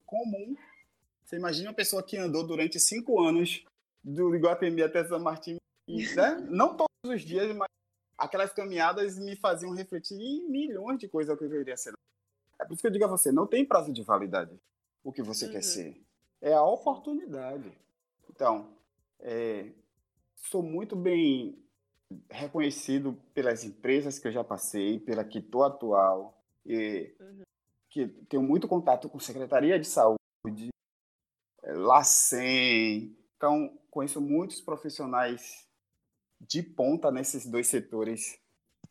[0.05, 0.57] comum.
[1.25, 3.65] Você imagina uma pessoa que andou durante cinco anos
[4.03, 5.57] do Iguatemi até São Martin,
[5.89, 7.69] e, né, não todos os dias, mas
[8.17, 11.93] aquelas caminhadas me faziam refletir em milhões de coisas que eu queria ser.
[12.61, 14.59] É por isso que eu digo a você, não tem prazo de validade
[15.03, 15.53] o que você Uhum.
[15.53, 16.01] quer ser.
[16.41, 17.73] É a oportunidade.
[18.29, 18.69] Então,
[19.19, 19.71] é,
[20.37, 21.59] sou muito bem
[22.29, 27.43] reconhecido pelas empresas que eu já passei, pela que estou atual, e Uhum.
[27.89, 30.69] que tenho muito contato com Secretaria de Saúde,
[31.63, 35.67] é, LACEN, então conheço muitos profissionais
[36.39, 38.39] de ponta nesses dois setores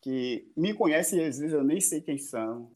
[0.02, 2.72] que me conhecem e às vezes eu nem sei quem são.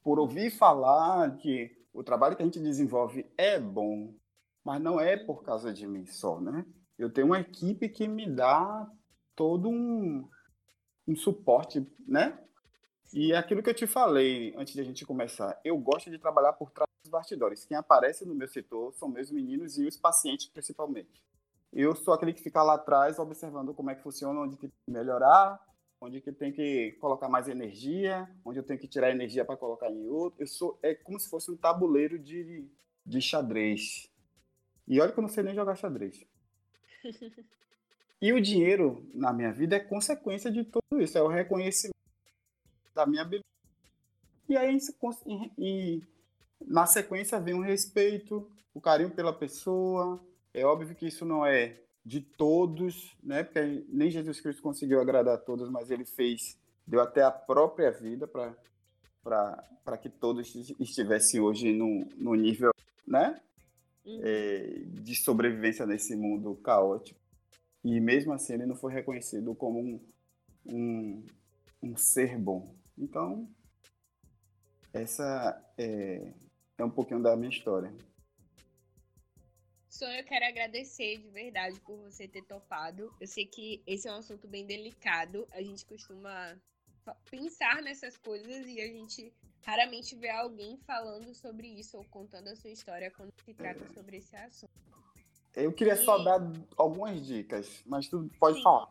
[0.00, 4.14] Por ouvir falar que o trabalho que a gente desenvolve é bom,
[4.62, 6.64] mas não é por causa de mim só, né?
[6.96, 8.88] Eu tenho uma equipe que me dá
[9.34, 10.24] todo um,
[11.04, 12.38] um suporte, né?
[13.12, 16.18] E é aquilo que eu te falei antes de a gente começar, eu gosto de
[16.18, 17.64] trabalhar por trás dos bastidores.
[17.64, 21.22] Quem aparece no meu setor são meus meninos e os pacientes, principalmente.
[21.72, 24.92] Eu sou aquele que fica lá atrás observando como é que funciona, onde tem que
[24.92, 25.60] melhorar,
[26.00, 29.90] onde que tem que colocar mais energia, onde eu tenho que tirar energia para colocar
[29.90, 30.40] em outro.
[30.40, 32.70] Eu sou é como se fosse um tabuleiro de,
[33.04, 34.10] de xadrez.
[34.86, 36.24] E olha que eu não sei nem jogar xadrez.
[38.20, 41.94] E o dinheiro na minha vida é consequência de tudo isso, é o reconhecimento
[42.92, 43.46] da minha habilidade.
[44.48, 44.76] E aí,
[45.56, 46.02] e,
[46.66, 50.24] na sequência, vem o respeito, o carinho pela pessoa.
[50.52, 53.42] É óbvio que isso não é de todos, né?
[53.42, 57.90] Porque nem Jesus Cristo conseguiu agradar a todos, mas ele fez, deu até a própria
[57.90, 62.72] vida para que todos estivessem hoje no, no nível,
[63.06, 63.40] né?
[64.04, 64.20] Uhum.
[64.22, 67.20] É, de sobrevivência nesse mundo caótico.
[67.84, 70.00] E mesmo assim ele não foi reconhecido como um,
[70.66, 71.26] um,
[71.82, 72.74] um ser bom.
[72.96, 73.48] Então,
[74.92, 76.32] essa é,
[76.78, 77.92] é um pouquinho da minha história.
[79.88, 83.12] Só eu quero agradecer de verdade por você ter topado.
[83.20, 85.46] Eu sei que esse é um assunto bem delicado.
[85.50, 86.56] A gente costuma
[87.30, 89.32] pensar nessas coisas e a gente
[89.64, 93.88] raramente vê alguém falando sobre isso ou contando a sua história quando se trata é.
[93.88, 94.70] sobre esse assunto.
[95.56, 96.04] Eu queria e...
[96.04, 96.40] só dar
[96.76, 98.62] algumas dicas, mas tu pode Sim.
[98.62, 98.88] falar.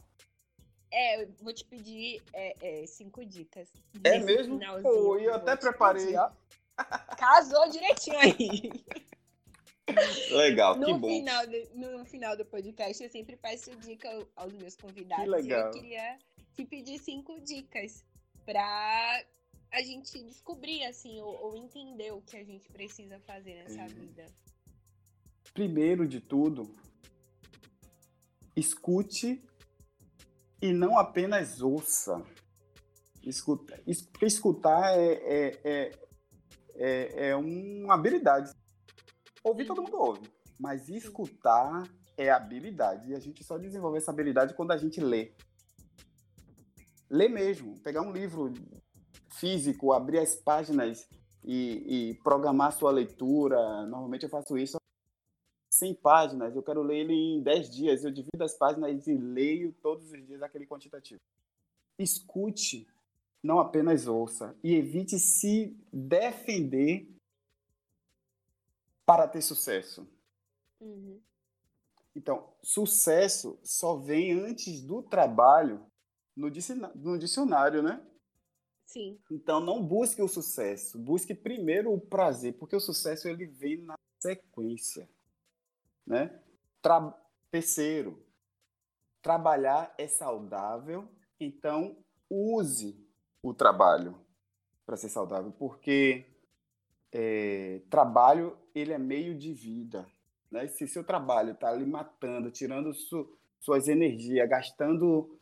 [0.92, 3.72] É, eu vou te pedir é, é, cinco dicas.
[4.04, 4.60] É mesmo?
[4.82, 6.16] Pô, eu até preparei.
[7.18, 8.72] Casou direitinho aí.
[10.32, 11.08] Legal, no que bom.
[11.08, 15.24] Final do, no final do podcast, eu sempre peço dica aos meus convidados.
[15.24, 15.68] Que legal.
[15.68, 16.20] eu queria
[16.54, 18.04] te pedir cinco dicas
[18.46, 19.24] para
[19.72, 23.88] a gente descobrir, assim, ou, ou, entender o que a gente precisa fazer nessa uhum.
[23.88, 24.26] vida.
[25.54, 26.76] Primeiro de tudo,
[28.56, 29.44] escute
[30.62, 32.24] e não apenas ouça.
[33.24, 33.82] Escuta,
[34.22, 36.07] escutar é, é, é,
[36.78, 38.52] é, é uma habilidade
[39.48, 43.10] Ouvir todo mundo ouve, mas escutar é habilidade.
[43.10, 45.32] E a gente só desenvolve essa habilidade quando a gente lê.
[47.10, 48.52] Lê mesmo, pegar um livro
[49.32, 51.08] físico, abrir as páginas
[51.46, 53.86] e, e programar sua leitura.
[53.86, 54.76] Normalmente eu faço isso
[55.70, 58.04] 100 páginas, eu quero ler ele em 10 dias.
[58.04, 61.22] Eu divido as páginas e leio todos os dias aquele quantitativo.
[61.98, 62.86] Escute,
[63.44, 64.58] não apenas ouça.
[64.64, 67.10] E evite se defender
[69.06, 70.08] para ter sucesso.
[70.80, 71.22] Uhum.
[72.16, 75.86] Então, sucesso só vem antes do trabalho
[76.36, 78.06] no dicionário, né?
[78.86, 79.20] Sim.
[79.30, 83.96] Então, não busque o sucesso, busque primeiro o prazer, porque o sucesso ele vem na
[84.20, 85.10] sequência,
[86.06, 86.42] né?
[86.82, 87.16] Tra
[87.50, 88.26] Terceiro,
[89.22, 91.10] trabalhar é saudável,
[91.40, 91.98] então
[92.30, 93.07] use
[93.50, 94.16] o trabalho
[94.86, 96.26] para ser saudável, porque
[97.12, 100.08] é, trabalho ele é meio de vida.
[100.52, 100.68] Né?
[100.68, 105.38] Se seu trabalho está ali matando, tirando su, suas energias, gastando,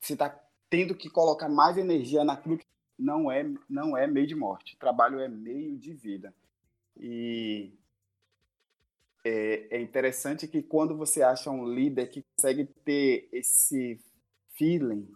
[0.00, 0.30] se está
[0.68, 2.66] tendo que colocar mais energia naquilo que
[2.98, 4.76] não é, não é meio de morte.
[4.76, 6.34] Trabalho é meio de vida.
[6.96, 7.72] E
[9.24, 14.00] é, é interessante que quando você acha um líder que consegue ter esse
[14.54, 15.08] feeling,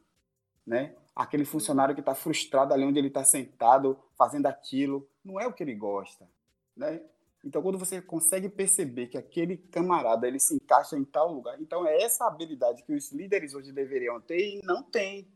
[0.66, 0.94] né?
[1.16, 5.52] Aquele funcionário que está frustrado ali onde ele está sentado, fazendo aquilo, não é o
[5.52, 6.28] que ele gosta,
[6.76, 7.02] né?
[7.42, 11.86] Então, quando você consegue perceber que aquele camarada ele se encaixa em tal lugar, então
[11.86, 15.32] é essa habilidade que os líderes hoje deveriam ter e não tem.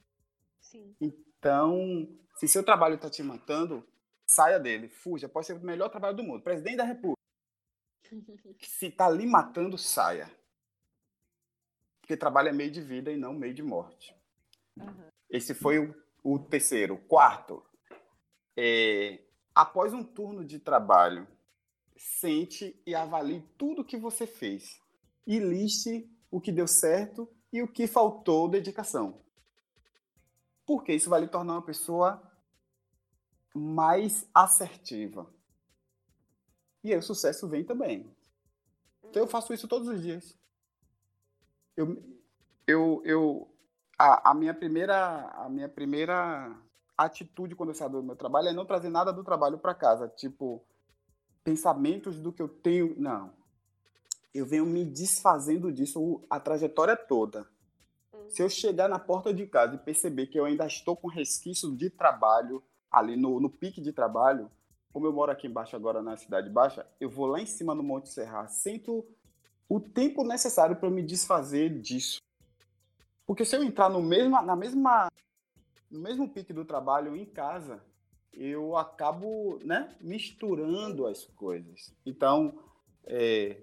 [0.61, 0.95] Sim.
[1.01, 3.87] Então, se seu trabalho está te matando,
[4.27, 5.29] saia dele, fuja.
[5.29, 7.21] Pode ser o melhor trabalho do mundo, presidente da República.
[8.61, 10.29] se está lhe matando, saia.
[12.01, 14.17] Porque trabalho é meio de vida e não meio de morte.
[14.77, 15.11] Uhum.
[15.31, 16.99] Esse foi o, o terceiro.
[17.07, 17.63] Quarto,
[18.57, 19.23] é,
[19.55, 21.27] após um turno de trabalho,
[21.97, 24.81] sente e avalie tudo que você fez
[25.27, 29.21] e liste o que deu certo e o que faltou dedicação.
[30.67, 32.23] Porque isso vai lhe tornar uma pessoa
[33.55, 35.33] mais assertiva.
[36.83, 38.11] E aí o sucesso vem também.
[39.05, 40.39] Então eu faço isso todos os dias.
[41.77, 42.03] Eu,
[42.67, 43.55] eu, eu
[44.01, 46.57] a, a minha primeira a minha primeira
[46.97, 50.09] atitude quando eu saio do meu trabalho é não trazer nada do trabalho para casa,
[50.09, 50.65] tipo
[51.45, 53.33] pensamentos do que eu tenho, não.
[54.33, 57.47] Eu venho me desfazendo disso a trajetória toda.
[58.15, 58.31] Hum.
[58.31, 61.75] Se eu chegar na porta de casa e perceber que eu ainda estou com resquício
[61.75, 64.51] de trabalho ali no, no pique de trabalho,
[64.93, 67.83] como eu moro aqui embaixo agora na cidade baixa, eu vou lá em cima no
[67.83, 69.07] Monte Serra, sinto
[69.69, 72.21] o tempo necessário para me desfazer disso.
[73.31, 75.09] Porque se eu entrar no mesmo, na mesma
[75.89, 77.81] no mesmo pique do trabalho em casa,
[78.33, 81.95] eu acabo né, misturando as coisas.
[82.05, 82.59] Então,
[83.07, 83.63] é,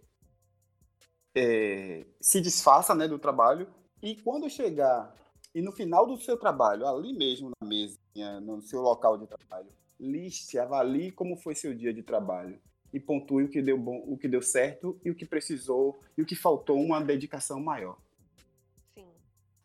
[1.36, 3.68] é, se desfaça né, do trabalho
[4.01, 5.13] e quando chegar
[5.53, 7.99] e no final do seu trabalho, ali mesmo na mesa,
[8.39, 9.68] no seu local de trabalho,
[9.99, 12.57] liste, avalie como foi seu dia de trabalho
[12.93, 16.22] e pontue o que deu bom, o que deu certo e o que precisou e
[16.22, 17.97] o que faltou uma dedicação maior.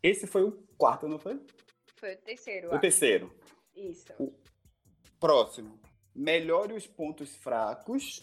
[0.02, 1.40] Esse foi o quarto, não foi?
[1.96, 2.74] Foi o terceiro.
[2.74, 3.32] O terceiro.
[3.76, 4.12] Isso.
[4.18, 4.32] O,
[5.22, 5.78] Próximo.
[6.12, 8.20] Melhore os pontos fracos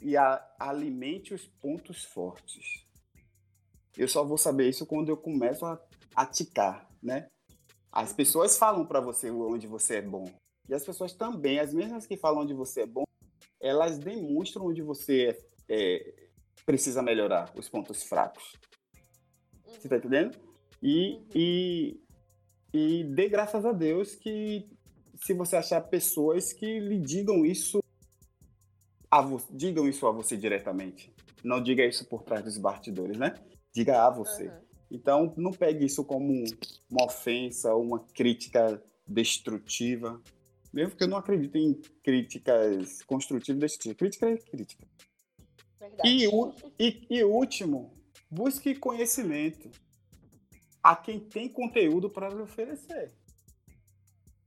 [0.00, 2.86] e alimente os pontos fortes.
[3.98, 5.84] Eu só vou saber isso quando eu começo a,
[6.14, 7.28] a ticar, né?
[7.90, 10.24] As pessoas falam para você onde você é bom.
[10.68, 13.04] E as pessoas também, as mesmas que falam onde você é bom,
[13.60, 15.36] elas demonstram onde você
[15.68, 16.30] é,
[16.64, 18.52] precisa melhorar, os pontos fracos.
[19.66, 20.38] Você tá entendendo?
[20.82, 21.24] E, uhum.
[21.34, 22.00] e,
[22.74, 24.68] e dê graças a Deus que
[25.22, 27.80] se você achar pessoas que lhe digam isso
[29.10, 31.12] a digam isso a você diretamente.
[31.44, 33.34] Não diga isso por trás dos bastidores, né?
[33.72, 34.48] Diga a você.
[34.48, 34.60] Uhum.
[34.90, 36.44] Então, não pegue isso como
[36.90, 40.20] uma ofensa ou uma crítica destrutiva.
[40.72, 43.98] Mesmo que eu não acredite em críticas construtivas e destrutivas.
[43.98, 44.86] Crítica é crítica.
[45.78, 46.08] Verdade.
[46.08, 46.28] E,
[46.78, 47.92] e, e último,
[48.30, 49.70] busque conhecimento
[50.82, 53.12] a quem tem conteúdo para lhe oferecer.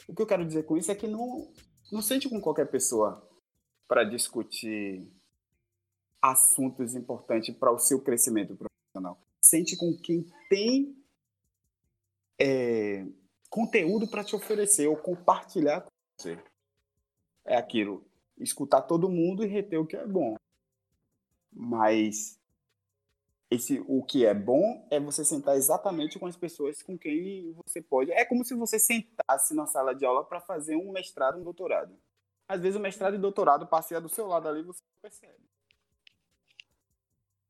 [0.07, 1.51] O que eu quero dizer com isso é que não,
[1.91, 3.27] não sente com qualquer pessoa
[3.87, 5.07] para discutir
[6.21, 9.19] assuntos importantes para o seu crescimento profissional.
[9.41, 10.95] Sente com quem tem
[12.39, 13.05] é,
[13.49, 16.37] conteúdo para te oferecer ou compartilhar com você.
[17.45, 18.05] É aquilo,
[18.39, 20.35] escutar todo mundo e reter o que é bom.
[21.53, 22.39] Mas
[23.55, 27.81] esse, o que é bom é você sentar exatamente com as pessoas com quem você
[27.81, 28.11] pode.
[28.11, 31.97] É como se você sentasse na sala de aula para fazer um mestrado, um doutorado.
[32.47, 35.43] Às vezes o mestrado e doutorado passeia do seu lado ali você não percebe.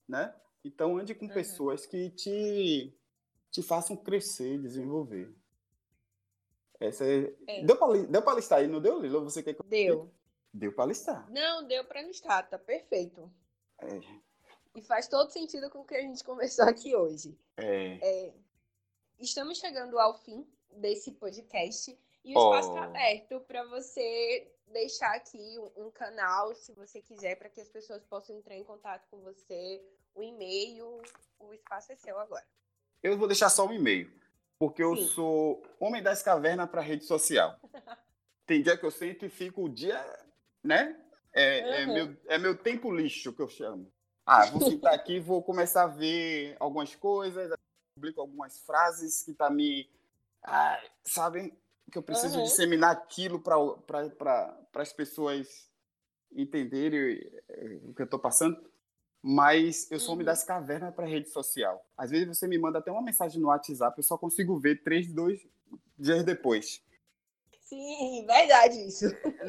[0.08, 0.34] Né?
[0.64, 1.34] Então ande com uhum.
[1.34, 2.97] pessoas que te,
[3.51, 5.36] te façam crescer, desenvolver.
[6.80, 7.34] Essa é...
[7.47, 7.64] É.
[7.64, 9.24] Deu para listar aí, não deu, Lilo?
[9.24, 10.12] Você quer que Deu.
[10.53, 11.30] Deu para listar.
[11.30, 13.30] Não, deu para listar, tá perfeito.
[13.80, 14.25] É.
[14.76, 17.38] E faz todo sentido com o que a gente conversou aqui hoje.
[17.58, 17.98] É.
[18.02, 18.34] é
[19.20, 22.56] estamos chegando ao fim desse podcast e o oh.
[22.56, 27.62] espaço está aberto para você deixar aqui um, um, canal, se você quiser, para que
[27.62, 29.82] as pessoas possam entrar em contato com você,
[30.14, 31.02] o e-mail,
[31.40, 32.46] o espaço é seu agora.
[33.02, 34.12] Eu vou deixar só um e-mail,
[34.58, 35.08] porque eu Sim.
[35.10, 37.58] sou homem das cavernas para rede social.
[38.46, 40.04] Tem dia que eu sento e fico o dia,
[40.64, 41.00] né?
[41.32, 41.74] É, uhum.
[41.74, 43.92] é, meu, é meu tempo lixo que eu chamo.
[44.26, 47.54] Ah, vou sentar aqui, vou começar a ver algumas coisas,
[47.96, 49.88] publico algumas frases que tá me.
[50.44, 51.56] Ah, sabem?
[51.92, 52.44] Que eu preciso uhum.
[52.44, 53.56] disseminar aquilo para
[54.10, 55.70] pra, as pessoas
[56.32, 58.58] entenderem eh, o que eu estou passando.
[59.22, 60.24] Mas eu sou uhum.
[60.24, 61.84] das cavernas para rede social.
[61.98, 65.12] Às vezes você me manda até uma mensagem no WhatsApp, eu só consigo ver três,
[65.14, 65.48] dois
[65.98, 66.84] dias depois.
[67.66, 69.05] Sim, verdade isso.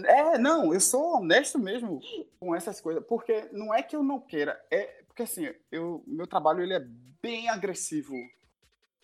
[0.06, 2.00] É, não, eu sou honesto mesmo
[2.40, 6.26] com essas coisas, porque não é que eu não queira, é porque assim, eu, meu
[6.26, 6.80] trabalho ele é
[7.22, 8.14] bem agressivo,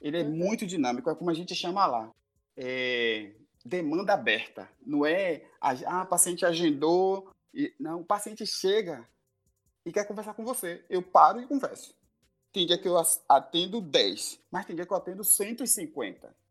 [0.01, 0.31] ele é uhum.
[0.31, 2.11] muito dinâmico, é como a gente chama lá,
[2.57, 3.33] é,
[3.65, 9.07] demanda aberta, não é, ah, paciente agendou, e, não, o paciente chega
[9.85, 11.95] e quer conversar com você, eu paro e converso.
[12.51, 12.97] Tem dia que eu
[13.29, 16.42] atendo 10, mas tem dia que eu atendo 150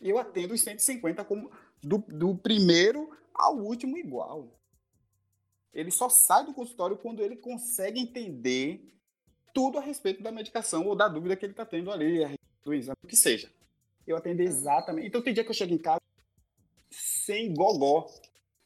[0.00, 1.50] eu atendo os 150 como
[1.82, 4.52] do, do primeiro ao último igual.
[5.72, 8.92] Ele só sai do consultório quando ele consegue entender
[9.52, 12.96] tudo a respeito da medicação ou da dúvida que ele está tendo ali, do exame,
[13.02, 13.50] o que seja.
[14.06, 15.08] Eu atendo exatamente.
[15.08, 16.00] Então tem dia que eu chego em casa
[16.90, 18.06] sem gogó,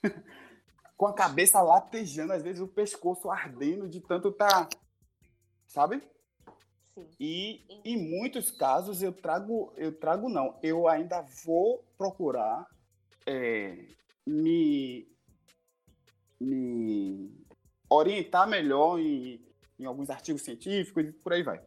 [0.96, 4.68] com a cabeça latejando, às vezes o pescoço ardendo de tanto tá,
[5.66, 6.02] sabe?
[7.02, 7.16] Sim.
[7.20, 12.66] E em muitos casos eu trago, eu trago não, eu ainda vou procurar
[13.26, 13.86] é,
[14.26, 15.06] me,
[16.40, 17.30] me
[17.88, 19.44] orientar melhor em,
[19.78, 21.60] em alguns artigos científicos e por aí vai.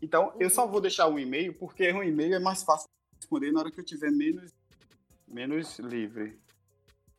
[0.00, 3.52] Então, eu só vou deixar um e-mail, porque um e-mail é mais fácil de responder
[3.52, 4.52] na hora que eu tiver menos,
[5.26, 6.40] menos livre.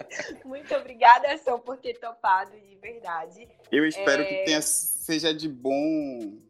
[0.48, 3.46] Muito obrigada, São, por ter topado de verdade.
[3.70, 4.24] Eu espero é...
[4.24, 6.40] que tenha, seja de bom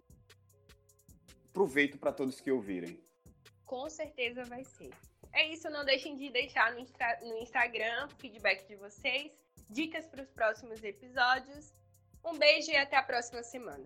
[1.52, 2.96] proveito para todos que ouvirem.
[3.66, 4.90] Com certeza vai ser.
[5.32, 6.86] É isso, não deixem de deixar no,
[7.28, 9.32] no Instagram feedback de vocês,
[9.68, 11.74] dicas para os próximos episódios
[12.24, 13.84] um beijo e até a próxima semana.